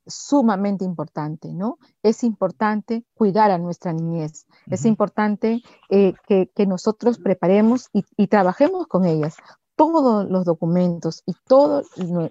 sumamente 0.06 0.84
importante, 0.84 1.52
¿no? 1.52 1.80
Es 2.04 2.22
importante 2.22 3.04
cuidar 3.14 3.50
a 3.50 3.58
nuestra 3.58 3.92
niñez, 3.92 4.46
es 4.70 4.84
importante 4.84 5.64
eh, 5.90 6.14
que, 6.28 6.66
nosotros 6.68 7.18
preparemos 7.18 7.90
y, 7.92 8.28
trabajemos 8.28 8.86
con 8.86 9.04
ellas. 9.04 9.34
Todos 9.74 10.30
los 10.30 10.44
documentos 10.44 11.24
y 11.26 11.34
todo 11.48 11.82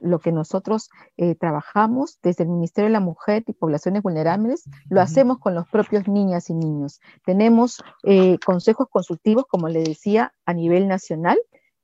lo 0.02 0.20
que 0.20 0.32
nosotros 0.32 0.90
eh, 1.18 1.36
trabajamos 1.36 2.18
desde 2.24 2.46
el 2.46 2.50
Ministerio 2.50 2.88
de 2.88 2.94
la 2.94 3.02
Mujer 3.02 3.44
y 3.48 3.52
Poblaciones 3.52 4.04
Vulnerables, 4.04 4.64
lo 4.90 5.02
hacemos 5.02 5.40
con 5.40 5.54
los 5.54 5.68
propios 5.68 6.08
niñas 6.08 6.50
y 6.50 6.54
niños. 6.54 7.02
Tenemos 7.26 7.84
eh, 8.04 8.38
consejos 8.46 8.88
consultivos, 8.90 9.48
como 9.50 9.68
le 9.68 9.84
decía, 9.84 10.34
a 10.46 10.54
nivel 10.54 10.88
nacional, 10.88 11.38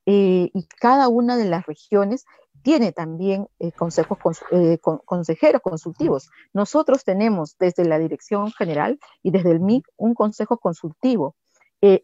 y 0.04 0.66
cada 0.80 1.06
una 1.06 1.36
de 1.36 1.44
las 1.44 1.64
regiones 1.64 2.24
tiene 2.62 2.92
también 2.92 3.48
eh, 3.58 3.72
consejos, 3.72 4.18
eh, 4.50 4.78
consejeros 5.04 5.60
consultivos. 5.60 6.30
Nosotros 6.52 7.04
tenemos 7.04 7.56
desde 7.58 7.84
la 7.84 7.98
Dirección 7.98 8.52
General 8.52 8.98
y 9.22 9.30
desde 9.30 9.50
el 9.50 9.60
MIC 9.60 9.86
un 9.96 10.14
consejo 10.14 10.58
consultivo. 10.58 11.34
Eh, 11.80 12.02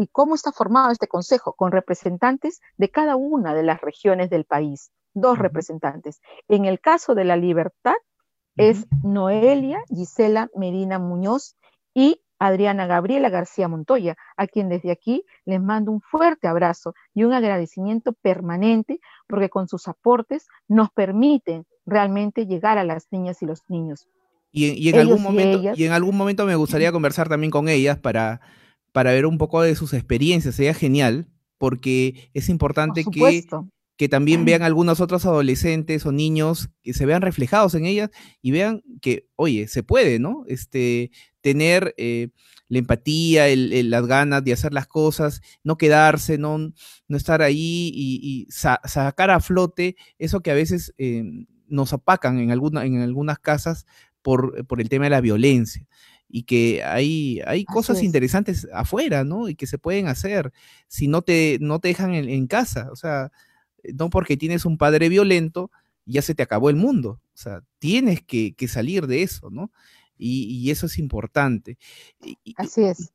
¿Y 0.00 0.06
cómo 0.08 0.36
está 0.36 0.52
formado 0.52 0.90
este 0.92 1.08
consejo? 1.08 1.54
Con 1.54 1.72
representantes 1.72 2.60
de 2.76 2.88
cada 2.88 3.16
una 3.16 3.52
de 3.52 3.64
las 3.64 3.80
regiones 3.80 4.30
del 4.30 4.44
país, 4.44 4.92
dos 5.12 5.38
representantes. 5.38 6.20
En 6.46 6.66
el 6.66 6.78
caso 6.78 7.16
de 7.16 7.24
la 7.24 7.36
libertad 7.36 7.96
es 8.56 8.86
Noelia 9.02 9.80
Gisela 9.88 10.50
Medina 10.54 10.98
Muñoz 10.98 11.56
y 11.94 12.22
Adriana 12.38 12.86
Gabriela 12.86 13.30
García 13.30 13.68
Montoya, 13.68 14.16
a 14.36 14.46
quien 14.46 14.68
desde 14.68 14.90
aquí 14.90 15.24
les 15.44 15.60
mando 15.60 15.90
un 15.90 16.00
fuerte 16.00 16.46
abrazo 16.46 16.94
y 17.14 17.24
un 17.24 17.32
agradecimiento 17.32 18.12
permanente 18.12 19.00
porque 19.26 19.48
con 19.48 19.68
sus 19.68 19.88
aportes 19.88 20.46
nos 20.68 20.90
permiten 20.90 21.66
realmente 21.86 22.46
llegar 22.46 22.78
a 22.78 22.84
las 22.84 23.06
niñas 23.10 23.42
y 23.42 23.46
los 23.46 23.62
niños. 23.68 24.08
Y, 24.50 24.88
en, 24.88 24.98
algún 24.98 25.22
momento, 25.22 25.72
y, 25.76 25.84
en 25.84 25.92
algún 25.92 26.16
momento 26.16 26.46
me 26.46 26.56
gustaría 26.56 26.90
conversar 26.90 27.28
también 27.28 27.50
con 27.50 27.68
ellas 27.68 27.98
para, 27.98 28.40
para 28.92 29.12
ver 29.12 29.26
un 29.26 29.36
poco 29.36 29.60
de 29.60 29.74
sus 29.74 29.92
experiencias. 29.92 30.54
Sería 30.54 30.74
genial 30.74 31.28
porque 31.58 32.30
es 32.32 32.48
importante 32.48 33.04
que 33.04 33.44
que 33.98 34.08
también 34.08 34.44
vean 34.44 34.62
algunos 34.62 35.00
otros 35.00 35.26
adolescentes 35.26 36.06
o 36.06 36.12
niños 36.12 36.70
que 36.84 36.94
se 36.94 37.04
vean 37.04 37.20
reflejados 37.20 37.74
en 37.74 37.84
ellas 37.84 38.10
y 38.40 38.52
vean 38.52 38.80
que, 39.02 39.26
oye, 39.34 39.66
se 39.66 39.82
puede, 39.82 40.20
¿no? 40.20 40.44
Este, 40.46 41.10
tener 41.40 41.94
eh, 41.98 42.28
la 42.68 42.78
empatía, 42.78 43.46
las 43.56 44.06
ganas 44.06 44.44
de 44.44 44.52
hacer 44.52 44.72
las 44.72 44.86
cosas, 44.86 45.42
no 45.64 45.76
quedarse, 45.76 46.38
no, 46.38 46.58
no 46.58 47.16
estar 47.16 47.42
ahí 47.42 47.90
y, 47.92 48.46
sacar 48.50 49.30
a 49.30 49.40
flote 49.40 49.96
eso 50.16 50.42
que 50.42 50.52
a 50.52 50.54
veces 50.54 50.94
eh, 50.96 51.24
nos 51.66 51.92
apacan 51.92 52.38
en, 52.38 52.52
alguna, 52.52 52.86
en 52.86 53.00
algunas 53.00 53.40
casas 53.40 53.84
por, 54.22 54.64
por 54.68 54.80
el 54.80 54.88
tema 54.88 55.06
de 55.06 55.10
la 55.10 55.20
violencia 55.20 55.88
y 56.28 56.44
que 56.44 56.84
hay, 56.84 57.40
hay 57.46 57.64
cosas 57.64 58.04
interesantes 58.04 58.68
afuera, 58.72 59.24
¿no? 59.24 59.48
Y 59.48 59.56
que 59.56 59.66
se 59.66 59.78
pueden 59.78 60.06
hacer 60.06 60.52
si 60.86 61.08
no 61.08 61.22
te, 61.22 61.58
no 61.60 61.80
te 61.80 61.88
dejan 61.88 62.14
en, 62.14 62.28
en 62.28 62.46
casa. 62.46 62.90
O 62.92 62.96
sea, 62.96 63.32
no 63.94 64.10
porque 64.10 64.36
tienes 64.36 64.64
un 64.64 64.78
padre 64.78 65.08
violento, 65.08 65.70
ya 66.06 66.22
se 66.22 66.34
te 66.34 66.42
acabó 66.42 66.70
el 66.70 66.76
mundo. 66.76 67.20
O 67.34 67.36
sea, 67.36 67.62
tienes 67.78 68.22
que, 68.22 68.54
salir 68.68 69.06
de 69.06 69.22
eso, 69.22 69.50
¿no? 69.50 69.70
Y, 70.16 70.70
eso 70.70 70.86
es 70.86 70.98
importante. 70.98 71.78
Así 72.56 72.82
es. 72.82 73.12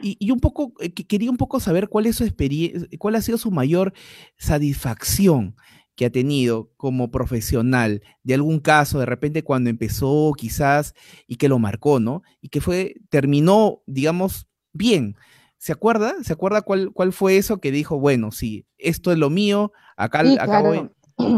Y, 0.00 0.30
un 0.30 0.40
poco, 0.40 0.72
eh, 0.80 0.92
quería 0.92 1.30
un 1.30 1.36
poco 1.36 1.60
saber 1.60 1.88
cuál 1.88 2.06
es 2.06 2.16
su 2.16 2.24
experiencia, 2.24 2.88
cuál 2.98 3.16
ha 3.16 3.22
sido 3.22 3.38
su 3.38 3.50
mayor 3.50 3.92
satisfacción 4.36 5.56
que 5.94 6.06
ha 6.06 6.10
tenido 6.10 6.70
como 6.76 7.10
profesional 7.10 8.02
de 8.22 8.34
algún 8.34 8.60
caso, 8.60 8.98
de 8.98 9.06
repente 9.06 9.44
cuando 9.44 9.70
empezó 9.70 10.32
quizás 10.36 10.94
y 11.26 11.36
que 11.36 11.48
lo 11.48 11.58
marcó, 11.58 12.00
¿no? 12.00 12.22
Y 12.40 12.48
que 12.48 12.60
fue, 12.60 12.96
terminó, 13.10 13.82
digamos, 13.86 14.48
bien. 14.72 15.16
¿Se 15.62 15.70
acuerda? 15.70 16.14
¿Se 16.24 16.32
acuerda 16.32 16.62
cuál, 16.62 16.92
cuál 16.92 17.12
fue 17.12 17.36
eso 17.36 17.58
que 17.58 17.70
dijo, 17.70 17.96
bueno, 17.96 18.32
sí, 18.32 18.66
esto 18.78 19.12
es 19.12 19.18
lo 19.18 19.30
mío, 19.30 19.70
acá, 19.96 20.24
acá 20.40 20.60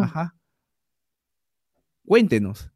Ajá. 0.02 0.34
Cuéntenos. 2.06 2.70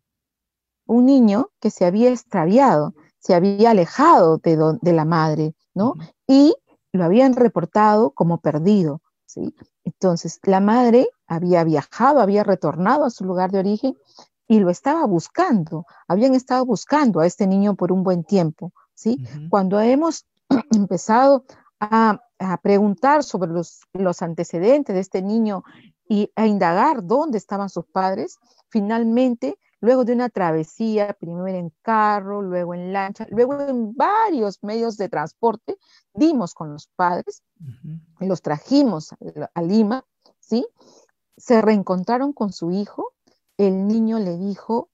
Un 0.85 1.07
niño 1.07 1.49
que 1.59 1.71
se 1.71 1.87
había 1.87 2.11
extraviado, 2.11 2.93
se 3.19 3.35
había 3.35 3.71
alejado 3.71 4.37
de, 4.37 4.59
de 4.83 4.93
la 4.93 5.07
madre, 5.07 5.55
¿no? 5.73 5.95
Y 6.27 6.55
lo 6.93 7.05
habían 7.05 7.33
reportado 7.33 8.11
como 8.11 8.43
perdido, 8.43 9.01
¿sí? 9.25 9.55
Entonces, 9.85 10.41
la 10.43 10.61
madre 10.61 11.09
había 11.27 11.65
viajado, 11.65 12.21
había 12.21 12.45
retornado 12.45 13.07
a 13.07 13.11
su 13.11 13.25
lugar 13.25 13.53
de 13.53 13.61
origen 13.61 13.97
y 14.47 14.61
lo 14.61 14.69
estaba 14.69 15.07
buscando. 15.07 15.87
Habían 16.09 16.35
estado 16.35 16.67
buscando 16.67 17.21
a 17.21 17.27
este 17.27 17.47
niño 17.47 17.75
por 17.75 17.91
un 17.91 18.03
buen 18.03 18.23
tiempo, 18.23 18.75
¿sí? 18.93 19.27
Cuando 19.49 19.81
hemos 19.81 20.27
empezado 20.71 21.45
a, 21.81 22.21
preguntar 22.63 23.25
sobre 23.25 23.51
los, 23.51 24.23
antecedentes 24.23 24.95
de 24.95 25.01
este 25.01 25.23
niño 25.23 25.65
y 26.09 26.31
a 26.37 26.47
indagar 26.47 27.05
dónde 27.05 27.37
estaban 27.37 27.69
sus 27.69 27.85
padres, 27.87 28.39
finalmente, 28.69 29.59
luego 29.81 30.05
de 30.05 30.13
una 30.13 30.29
travesía, 30.29 31.15
primero 31.15 31.59
en 31.59 31.73
carro, 31.83 32.41
luego 32.43 32.75
en 32.75 32.93
lancha, 32.93 33.27
luego 33.31 33.61
en 33.61 33.95
varios 33.95 34.63
medios 34.63 34.97
de 34.97 35.09
transporte, 35.09 35.79
dimos 36.15 36.55
con 36.55 36.73
los 36.73 36.89
padres, 36.95 37.43
los 38.21 38.41
trajimos 38.41 39.13
a, 39.13 39.17
a 39.53 39.63
Lima, 39.63 40.05
¿sí? 40.39 40.67
Se 41.37 41.61
reencontraron 41.61 42.33
con 42.33 42.53
su 42.53 42.71
hijo, 42.71 43.13
el 43.57 43.89
niño 43.89 44.21
le 44.21 44.37
dijo, 44.37 44.91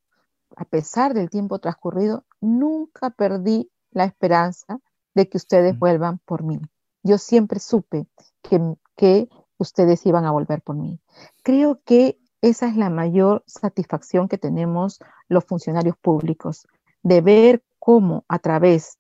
a 0.57 0.64
pesar 0.64 1.12
del 1.12 1.31
tiempo 1.31 1.59
transcurrido, 1.59 2.25
nunca 2.40 3.11
perdí 3.11 3.71
la 3.90 4.05
esperanza 4.05 4.81
de 5.14 5.29
que 5.29 5.37
ustedes 5.37 5.79
vuelvan 5.79 6.18
por 6.24 6.42
mí. 6.42 6.61
Yo 7.03 7.18
siempre 7.18 7.61
supe 7.61 8.07
que, 8.42 8.61
que 8.96 9.29
ustedes 9.59 10.05
iban 10.07 10.24
a 10.24 10.31
volver 10.31 10.62
por 10.62 10.77
mí. 10.77 11.00
Creo 11.42 11.81
que 11.85 12.18
esa 12.40 12.68
es 12.68 12.77
la 12.77 12.90
mayor 12.90 13.42
satisfacción 13.46 14.29
que 14.29 14.38
tenemos 14.38 15.00
los 15.29 15.44
funcionarios 15.44 15.96
públicos, 15.96 16.66
de 17.03 17.20
ver 17.20 17.64
cómo 17.79 18.24
a 18.29 18.38
través 18.38 18.98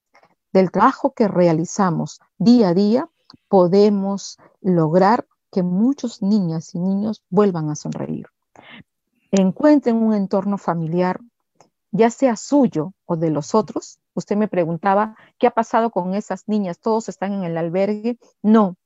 del 0.52 0.70
trabajo 0.70 1.12
que 1.12 1.28
realizamos 1.28 2.20
día 2.38 2.68
a 2.68 2.74
día 2.74 3.10
podemos 3.48 4.38
lograr 4.60 5.26
que 5.50 5.62
muchos 5.62 6.22
niñas 6.22 6.74
y 6.74 6.78
niños 6.78 7.22
vuelvan 7.28 7.70
a 7.70 7.76
sonreír. 7.76 8.26
encuentren 9.30 9.96
un 9.96 10.14
entorno 10.14 10.58
familiar, 10.58 11.20
ya 11.94 12.10
sea 12.10 12.34
suyo 12.34 12.92
o 13.06 13.16
de 13.16 13.30
los 13.30 13.54
otros. 13.54 14.00
Usted 14.14 14.36
me 14.36 14.48
preguntaba, 14.48 15.16
¿qué 15.38 15.46
ha 15.46 15.52
pasado 15.52 15.90
con 15.90 16.14
esas 16.14 16.48
niñas? 16.48 16.80
¿Todos 16.80 17.08
están 17.08 17.32
en 17.32 17.44
el 17.44 17.56
albergue? 17.56 18.18
No. 18.42 18.76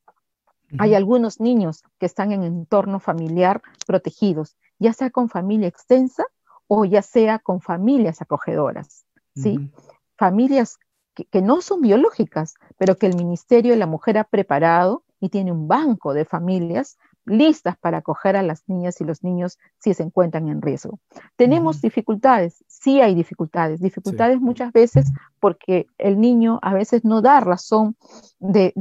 Hay 0.78 0.94
algunos 0.94 1.40
niños 1.40 1.82
que 1.98 2.04
están 2.04 2.32
en 2.32 2.42
entorno 2.42 3.00
familiar 3.00 3.62
protegidos, 3.86 4.58
ya 4.78 4.92
sea 4.92 5.08
con 5.08 5.30
familia 5.30 5.66
extensa 5.66 6.26
o 6.66 6.84
ya 6.84 7.00
sea 7.00 7.38
con 7.38 7.62
familias 7.62 8.20
acogedoras, 8.20 9.06
¿sí? 9.34 9.72
Familias 10.18 10.78
que, 11.14 11.40
no 11.40 11.62
son 11.62 11.80
biológicas, 11.80 12.56
pero 12.76 12.96
que 12.98 13.06
el 13.06 13.16
Ministerio 13.16 13.72
de 13.72 13.78
la 13.78 13.86
Mujer 13.86 14.18
ha 14.18 14.24
preparado 14.24 15.02
y 15.18 15.30
tiene 15.30 15.50
un 15.50 15.66
banco 15.66 16.12
de 16.12 16.26
familias 16.26 16.98
listas 17.28 17.76
para 17.78 17.98
acoger 17.98 18.36
a 18.36 18.42
las 18.42 18.68
niñas 18.68 19.00
y 19.00 19.04
los 19.04 19.22
niños 19.22 19.58
si 19.78 19.94
se 19.94 20.02
encuentran 20.02 20.48
en 20.48 20.62
riesgo. 20.62 20.98
¿Tenemos 21.36 21.80
dificultades? 21.80 22.64
Sí 22.66 23.00
hay 23.00 23.14
dificultades. 23.14 23.80
Dificultades 23.80 24.40
muchas 24.40 24.72
veces 24.72 25.12
porque 25.40 25.86
el 25.98 26.20
niño 26.20 26.58
a 26.62 26.74
veces 26.74 27.04
no 27.04 27.22
da 27.22 27.40
razón 27.40 27.96
de, 28.38 28.72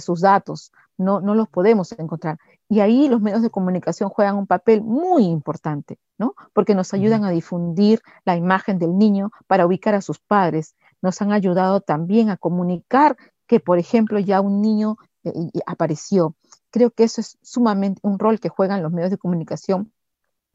sus 0.00 0.20
datos, 0.20 0.72
no, 0.98 1.20
no 1.20 1.34
los 1.34 1.48
podemos 1.48 1.92
encontrar. 1.92 2.38
Y 2.68 2.80
ahí 2.80 3.08
los 3.08 3.20
medios 3.20 3.42
de 3.42 3.50
comunicación 3.50 4.10
juegan 4.10 4.36
un 4.36 4.46
papel 4.46 4.82
muy 4.82 5.24
importante, 5.24 5.98
¿no? 6.18 6.34
Porque 6.52 6.74
nos 6.74 6.92
ayudan 6.94 7.24
a 7.24 7.30
difundir 7.30 8.00
la 8.24 8.36
imagen 8.36 8.78
del 8.78 8.98
niño 8.98 9.30
para 9.46 9.66
ubicar 9.66 9.94
a 9.94 10.00
sus 10.00 10.18
padres. 10.18 10.74
Nos 11.00 11.22
han 11.22 11.32
ayudado 11.32 11.80
también 11.80 12.28
a 12.28 12.36
comunicar 12.36 13.16
que, 13.46 13.60
por 13.60 13.78
ejemplo, 13.78 14.18
ya 14.18 14.40
un 14.40 14.60
niño 14.62 14.96
eh, 15.22 15.32
apareció. 15.66 16.34
Creo 16.76 16.90
que 16.90 17.04
eso 17.04 17.22
es 17.22 17.38
sumamente 17.40 18.02
un 18.02 18.18
rol 18.18 18.38
que 18.38 18.50
juegan 18.50 18.82
los 18.82 18.92
medios 18.92 19.10
de 19.10 19.16
comunicación 19.16 19.94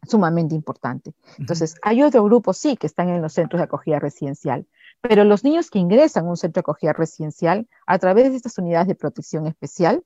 sumamente 0.07 0.53
importante. 0.53 1.15
Entonces, 1.39 1.73
hay 1.81 2.03
otro 2.03 2.23
grupo, 2.23 2.53
sí, 2.53 2.77
que 2.77 2.85
están 2.85 3.09
en 3.09 3.23
los 3.23 3.33
centros 3.33 3.57
de 3.57 3.63
acogida 3.63 3.97
residencial, 3.97 4.67
pero 5.01 5.23
los 5.23 5.43
niños 5.43 5.71
que 5.71 5.79
ingresan 5.79 6.27
a 6.27 6.29
un 6.29 6.37
centro 6.37 6.59
de 6.59 6.61
acogida 6.61 6.93
residencial 6.93 7.67
a 7.87 7.97
través 7.97 8.29
de 8.29 8.35
estas 8.35 8.55
unidades 8.59 8.87
de 8.89 8.93
protección 8.93 9.47
especial 9.47 10.03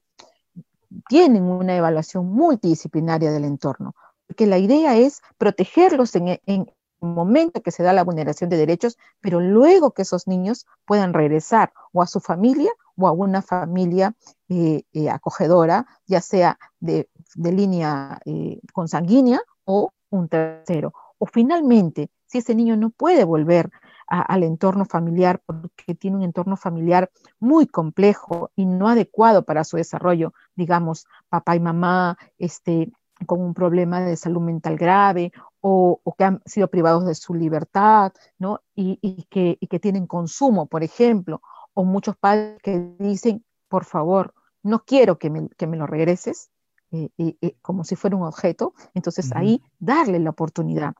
tienen 1.10 1.44
una 1.44 1.76
evaluación 1.76 2.28
multidisciplinaria 2.28 3.34
del 3.34 3.44
entorno, 3.44 3.94
porque 4.26 4.46
la 4.46 4.58
idea 4.58 4.96
es 4.96 5.22
protegerlos 5.38 6.16
en, 6.16 6.40
en 6.46 6.72
momento 7.06 7.62
que 7.62 7.72
se 7.72 7.84
da 7.84 7.94
la 7.94 8.04
vulneración 8.04 8.50
de 8.50 8.58
derechos, 8.58 8.98
pero 9.22 9.40
luego 9.40 9.92
que 9.92 10.02
esos 10.02 10.28
niños 10.28 10.66
puedan 10.86 11.14
regresar 11.14 11.74
o 11.92 12.02
a 12.02 12.08
su 12.08 12.20
familia 12.20 12.72
o 12.98 13.08
a 13.08 13.12
una 13.12 13.42
familia 13.42 14.16
eh, 14.50 14.84
eh, 14.94 15.10
acogedora, 15.10 15.86
ya 16.06 16.22
sea 16.22 16.58
de, 16.80 17.10
línea 17.36 18.20
eh, 18.26 18.60
consanguínea 18.74 19.42
o 19.66 19.92
un 20.10 20.30
tercero. 20.30 20.94
O 21.18 21.26
finalmente, 21.26 22.10
si 22.28 22.40
ese 22.40 22.56
niño 22.56 22.78
no 22.78 22.90
puede 22.90 23.24
volver 23.24 23.70
al 24.08 24.44
entorno 24.44 24.86
familiar 24.86 25.42
porque 25.46 25.96
tiene 25.96 26.18
un 26.18 26.24
entorno 26.24 26.58
familiar 26.58 27.10
muy 27.40 27.66
complejo 27.66 28.52
y 28.56 28.66
no 28.66 28.88
adecuado 28.88 29.44
para 29.44 29.64
su 29.64 29.78
desarrollo, 29.78 30.32
digamos, 30.56 31.08
papá 31.28 31.56
y 31.56 31.60
mamá 31.60 32.16
este, 32.38 32.92
con 33.26 33.42
un 33.42 33.54
problema 33.54 34.02
de 34.02 34.16
salud 34.16 34.42
mental 34.42 34.78
grave 34.78 35.32
o, 35.68 36.14
que 36.16 36.24
han 36.24 36.42
sido 36.46 36.68
privados 36.70 37.06
de 37.06 37.16
su 37.16 37.34
libertad, 37.34 38.14
¿no? 38.38 38.62
Y, 38.76 39.26
que, 39.32 39.58
y 39.60 39.66
que 39.66 39.80
tienen 39.80 40.06
consumo, 40.06 40.68
por 40.68 40.84
ejemplo, 40.84 41.42
o 41.74 41.84
muchos 41.84 42.16
padres 42.18 42.62
que 42.62 42.94
dicen, 43.00 43.44
por 43.68 43.84
favor, 43.84 44.36
no 44.62 44.84
quiero 44.86 45.18
que 45.18 45.32
me, 45.32 45.50
que 45.58 45.66
me 45.66 45.78
lo 45.78 45.88
regreses, 45.88 46.52
eh, 46.92 47.58
como 47.64 47.84
si 47.84 47.96
fuera 47.96 48.16
un 48.16 48.24
objeto, 48.24 48.76
entonces 48.94 49.32
ahí 49.34 49.60
darle 49.80 50.20
la 50.20 50.30
oportunidad 50.30 50.94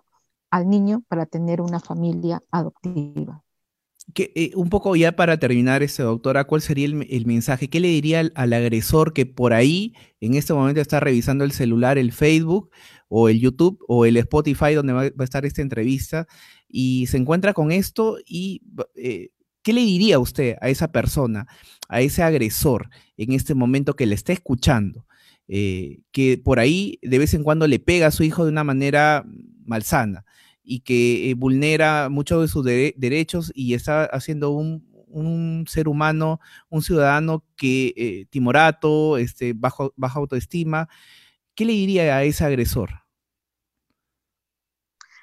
al 0.50 0.68
niño 0.68 1.04
para 1.08 1.28
tener 1.28 1.62
una 1.62 1.80
familia 1.80 2.42
adoptiva. 2.50 3.44
Que, 4.14 4.32
eh, 4.36 4.52
un 4.56 4.70
poco 4.70 4.96
ya 4.96 5.14
para 5.16 5.40
terminar, 5.40 5.84
este, 5.84 6.04
doctora, 6.04 6.46
¿cuál 6.46 6.62
sería 6.62 6.86
el, 6.86 7.26
mensaje? 7.26 7.70
¿Qué 7.70 7.80
le 7.80 7.88
diría 7.90 8.30
al, 8.36 8.54
agresor 8.54 9.14
que 9.14 9.26
por 9.26 9.54
ahí 9.54 9.94
en 10.22 10.36
este 10.36 10.54
momento 10.54 10.80
está 10.80 11.00
revisando 11.00 11.44
el 11.44 11.52
celular, 11.52 11.98
el 11.98 12.12
Facebook 12.12 12.70
o 13.10 13.30
el 13.30 13.40
YouTube 13.40 13.84
o 13.88 14.06
el 14.06 14.18
Spotify 14.18 14.74
donde 14.74 14.94
va, 14.94 15.02
a 15.04 15.24
estar 15.24 15.46
esta 15.46 15.62
entrevista 15.62 16.28
y 16.70 17.08
se 17.08 17.18
encuentra 17.18 17.54
con 17.54 17.72
esto 17.72 18.18
y 18.26 18.62
eh, 18.96 19.30
¿qué 19.64 19.74
le 19.74 19.82
diría 19.82 20.20
usted 20.20 20.56
a 20.62 20.70
esa 20.70 20.92
persona, 20.92 21.48
a 21.90 22.02
ese 22.02 22.22
agresor 22.24 22.90
en 23.18 23.34
este 23.34 23.56
momento 23.56 23.96
que 23.96 24.06
le 24.06 24.16
está 24.16 24.34
escuchando? 24.34 25.06
Eh, 25.48 26.00
que 26.12 26.38
por 26.38 26.60
ahí 26.60 27.00
de 27.02 27.20
vez 27.20 27.34
en 27.34 27.44
cuando 27.44 27.68
le 27.68 27.80
pega 27.80 28.08
a 28.08 28.12
su 28.12 28.24
hijo 28.24 28.46
de 28.46 28.52
una 28.52 28.64
manera 28.64 29.26
malsana 29.64 30.26
y 30.66 30.82
que 30.82 31.30
eh, 31.30 31.34
vulnera 31.36 32.10
muchos 32.10 32.42
de 32.42 32.48
sus 32.48 32.66
derechos 32.66 33.52
y 33.56 33.74
está 33.74 34.06
haciendo 34.06 34.52
un, 34.52 35.66
ser 35.68 35.88
humano, 35.88 36.42
un 36.70 36.82
ciudadano 36.82 37.44
que 37.56 37.94
eh, 37.96 38.26
timorato, 38.30 39.18
este, 39.18 39.54
bajo, 39.54 39.94
baja 39.96 40.20
autoestima. 40.20 40.90
¿Qué 41.54 41.64
le 41.64 41.72
diría 41.72 42.18
a 42.18 42.24
ese 42.24 42.44
agresor? 42.44 43.06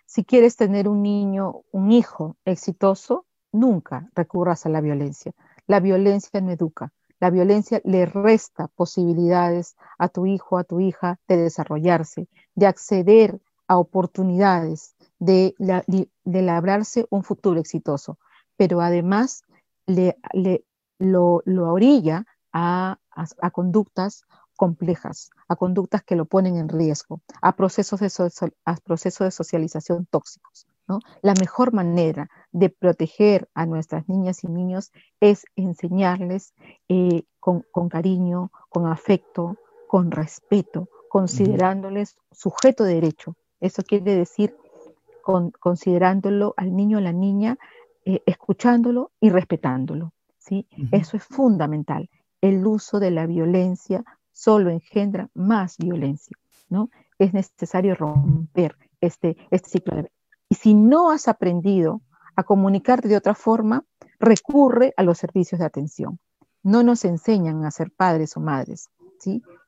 Si 0.07 0.25
quieres 0.25 0.57
tener 0.57 0.89
un 0.89 1.03
niño, 1.03 1.63
un 1.71 1.93
hijo 1.93 2.37
exitoso, 2.45 3.27
nunca 3.53 4.11
recurras 4.15 4.65
a 4.67 4.69
la 4.69 4.81
violencia. 4.81 5.33
La 5.67 5.81
violencia 5.81 6.41
no 6.41 6.51
educa. 6.51 6.93
La 7.21 7.31
violencia 7.31 7.81
le 7.85 8.05
resta 8.05 8.69
posibilidades 8.69 9.77
a 9.97 10.09
tu 10.09 10.27
hijo, 10.27 10.59
a 10.59 10.65
tu 10.65 10.81
hija 10.81 11.21
de 11.29 11.37
desarrollarse, 11.37 12.29
de 12.55 12.67
acceder 12.67 13.41
a 13.69 13.79
oportunidades, 13.79 14.97
de, 15.23 16.09
labrarse 16.25 17.07
un 17.11 17.23
futuro 17.23 17.61
exitoso, 17.61 18.19
pero 18.57 18.81
además 18.81 19.45
le, 19.87 20.17
lo, 20.99 21.43
orilla 21.47 22.27
a, 22.53 22.99
conductas 23.53 24.25
complejas, 24.57 25.31
a 25.49 25.57
conductas 25.57 26.03
que 26.03 26.17
lo 26.17 26.25
ponen 26.27 26.57
en 26.57 26.69
riesgo, 26.69 27.21
a 27.41 27.55
procesos 27.55 28.01
de, 28.01 28.11
a 28.65 28.77
procesos 28.77 29.27
de 29.27 29.31
socialización 29.31 30.07
tóxicos. 30.07 30.67
La 31.23 31.33
mejor 31.41 31.73
manera 31.73 32.29
de 32.51 32.69
proteger 32.69 33.49
a 33.55 33.65
nuestras 33.65 34.09
niñas 34.09 34.45
y 34.45 34.49
niños 34.49 34.93
es 35.21 35.47
enseñarles 35.57 36.53
eh, 36.89 37.23
con, 37.41 37.63
cariño, 37.89 38.51
con 38.69 38.87
afecto, 38.87 39.57
con 39.89 40.11
respeto, 40.11 40.89
considerándoles 41.09 42.17
sujeto 42.31 42.85
de 42.85 42.95
derecho. 42.95 43.37
Eso 43.61 43.83
quiere 43.85 44.17
decir 44.17 44.55
considerándolo 45.23 46.55
al 46.57 46.75
niño 46.75 46.99
o 46.99 47.01
la 47.01 47.13
niña, 47.13 47.59
eh, 48.05 48.23
escuchándolo 48.27 49.13
y 49.21 49.31
respetándolo. 49.31 50.13
¿sí? 50.39 50.67
Eso 50.91 51.17
es 51.17 51.25
fundamental. 51.25 52.11
El 52.41 52.67
uso 52.67 53.01
de 53.01 53.11
la 53.11 53.27
violencia 53.27 54.05
solo 54.33 54.71
engendra 54.71 55.29
más 55.35 55.79
violencia. 55.79 56.37
¿no? 56.69 56.91
Es 57.19 57.33
necesario 57.33 57.95
romper 57.95 58.77
este, 59.01 59.37
este 59.51 59.71
ciclo 59.71 59.97
de 59.97 60.11
y 60.53 60.55
si 60.55 60.75
no 60.75 61.11
has 61.11 61.29
aprendido 61.29 62.03
a 62.37 62.43
comunicarte 62.43 63.09
de 63.09 63.17
otra 63.17 63.35
forma, 63.35 63.87
recurre 64.21 64.93
a 64.99 65.03
los 65.03 65.17
servicios 65.17 65.61
de 65.61 65.65
atención. 65.65 66.19
No 66.63 66.83
nos 66.83 67.07
enseñan 67.07 67.65
a 67.65 67.71
ser 67.71 67.91
padres 67.91 68.37
o 68.37 68.41
madres, 68.41 68.91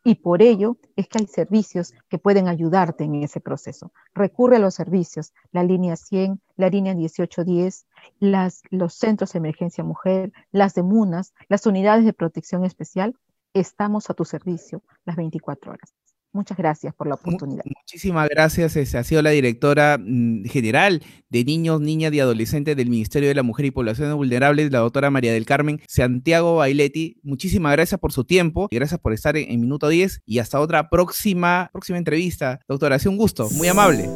Y 0.04 0.16
por 0.16 0.42
ello 0.42 0.76
es 0.96 1.08
que 1.08 1.18
hay 1.18 1.26
servicios 1.26 1.94
que 2.08 2.18
pueden 2.18 2.48
ayudarte 2.48 3.04
en 3.04 3.14
ese 3.22 3.40
proceso. 3.40 3.92
Recurre 4.14 4.56
a 4.56 4.58
los 4.58 4.74
servicios, 4.74 5.32
la 5.52 5.62
línea 5.62 5.96
100, 5.96 6.40
la 6.56 6.68
línea 6.68 6.94
1810, 6.94 7.86
las, 8.20 8.62
los 8.70 8.94
centros 8.94 9.32
de 9.32 9.38
emergencia 9.38 9.84
mujer, 9.84 10.32
las 10.52 10.74
de 10.74 10.82
MUNAS, 10.82 11.32
las 11.48 11.66
unidades 11.66 12.04
de 12.04 12.12
protección 12.12 12.64
especial. 12.64 13.16
Estamos 13.54 14.10
a 14.10 14.14
tu 14.14 14.24
servicio 14.24 14.82
las 15.04 15.16
24 15.16 15.72
horas. 15.72 15.94
Muchas 16.34 16.58
gracias 16.58 16.92
por 16.92 17.06
la 17.06 17.14
oportunidad. 17.14 17.62
Muchísimas 17.64 18.28
gracias. 18.28 18.74
Este, 18.74 18.98
ha 18.98 19.04
sido 19.04 19.22
la 19.22 19.30
directora 19.30 19.98
mm, 19.98 20.44
general 20.46 21.00
de 21.30 21.44
niños, 21.44 21.80
niñas 21.80 22.12
y 22.12 22.18
adolescentes 22.18 22.76
del 22.76 22.90
Ministerio 22.90 23.28
de 23.28 23.36
la 23.36 23.44
Mujer 23.44 23.66
y 23.66 23.70
Poblaciones 23.70 24.16
Vulnerables, 24.16 24.72
la 24.72 24.80
doctora 24.80 25.10
María 25.10 25.32
del 25.32 25.46
Carmen 25.46 25.80
Santiago 25.86 26.56
Bailetti. 26.56 27.20
Muchísimas 27.22 27.70
gracias 27.72 28.00
por 28.00 28.10
su 28.10 28.24
tiempo 28.24 28.66
y 28.72 28.76
gracias 28.76 28.98
por 28.98 29.12
estar 29.12 29.36
en, 29.36 29.60
Minuto 29.60 29.88
10 29.88 30.22
y 30.26 30.40
hasta 30.40 30.58
otra 30.58 30.90
próxima, 30.90 31.70
próxima 31.72 31.98
entrevista. 31.98 32.58
Doctora, 32.66 32.96
ha 32.96 32.98
sido 32.98 33.12
un 33.12 33.18
gusto, 33.18 33.48
muy 33.52 33.68
amable. 33.68 34.10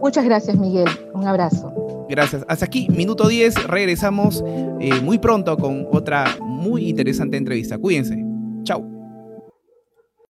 Muchas 0.00 0.24
gracias, 0.24 0.56
Miguel. 0.56 0.88
Un 1.12 1.26
abrazo. 1.26 2.06
Gracias. 2.08 2.46
Hasta 2.48 2.64
aquí, 2.64 2.88
Minuto 2.88 3.28
10. 3.28 3.64
Regresamos 3.64 4.42
eh, 4.80 5.00
muy 5.02 5.18
pronto 5.18 5.58
con 5.58 5.86
otra 5.92 6.34
muy 6.40 6.88
interesante 6.88 7.36
entrevista. 7.36 7.76
Cuídense. 7.76 8.24
Chao. 8.62 8.97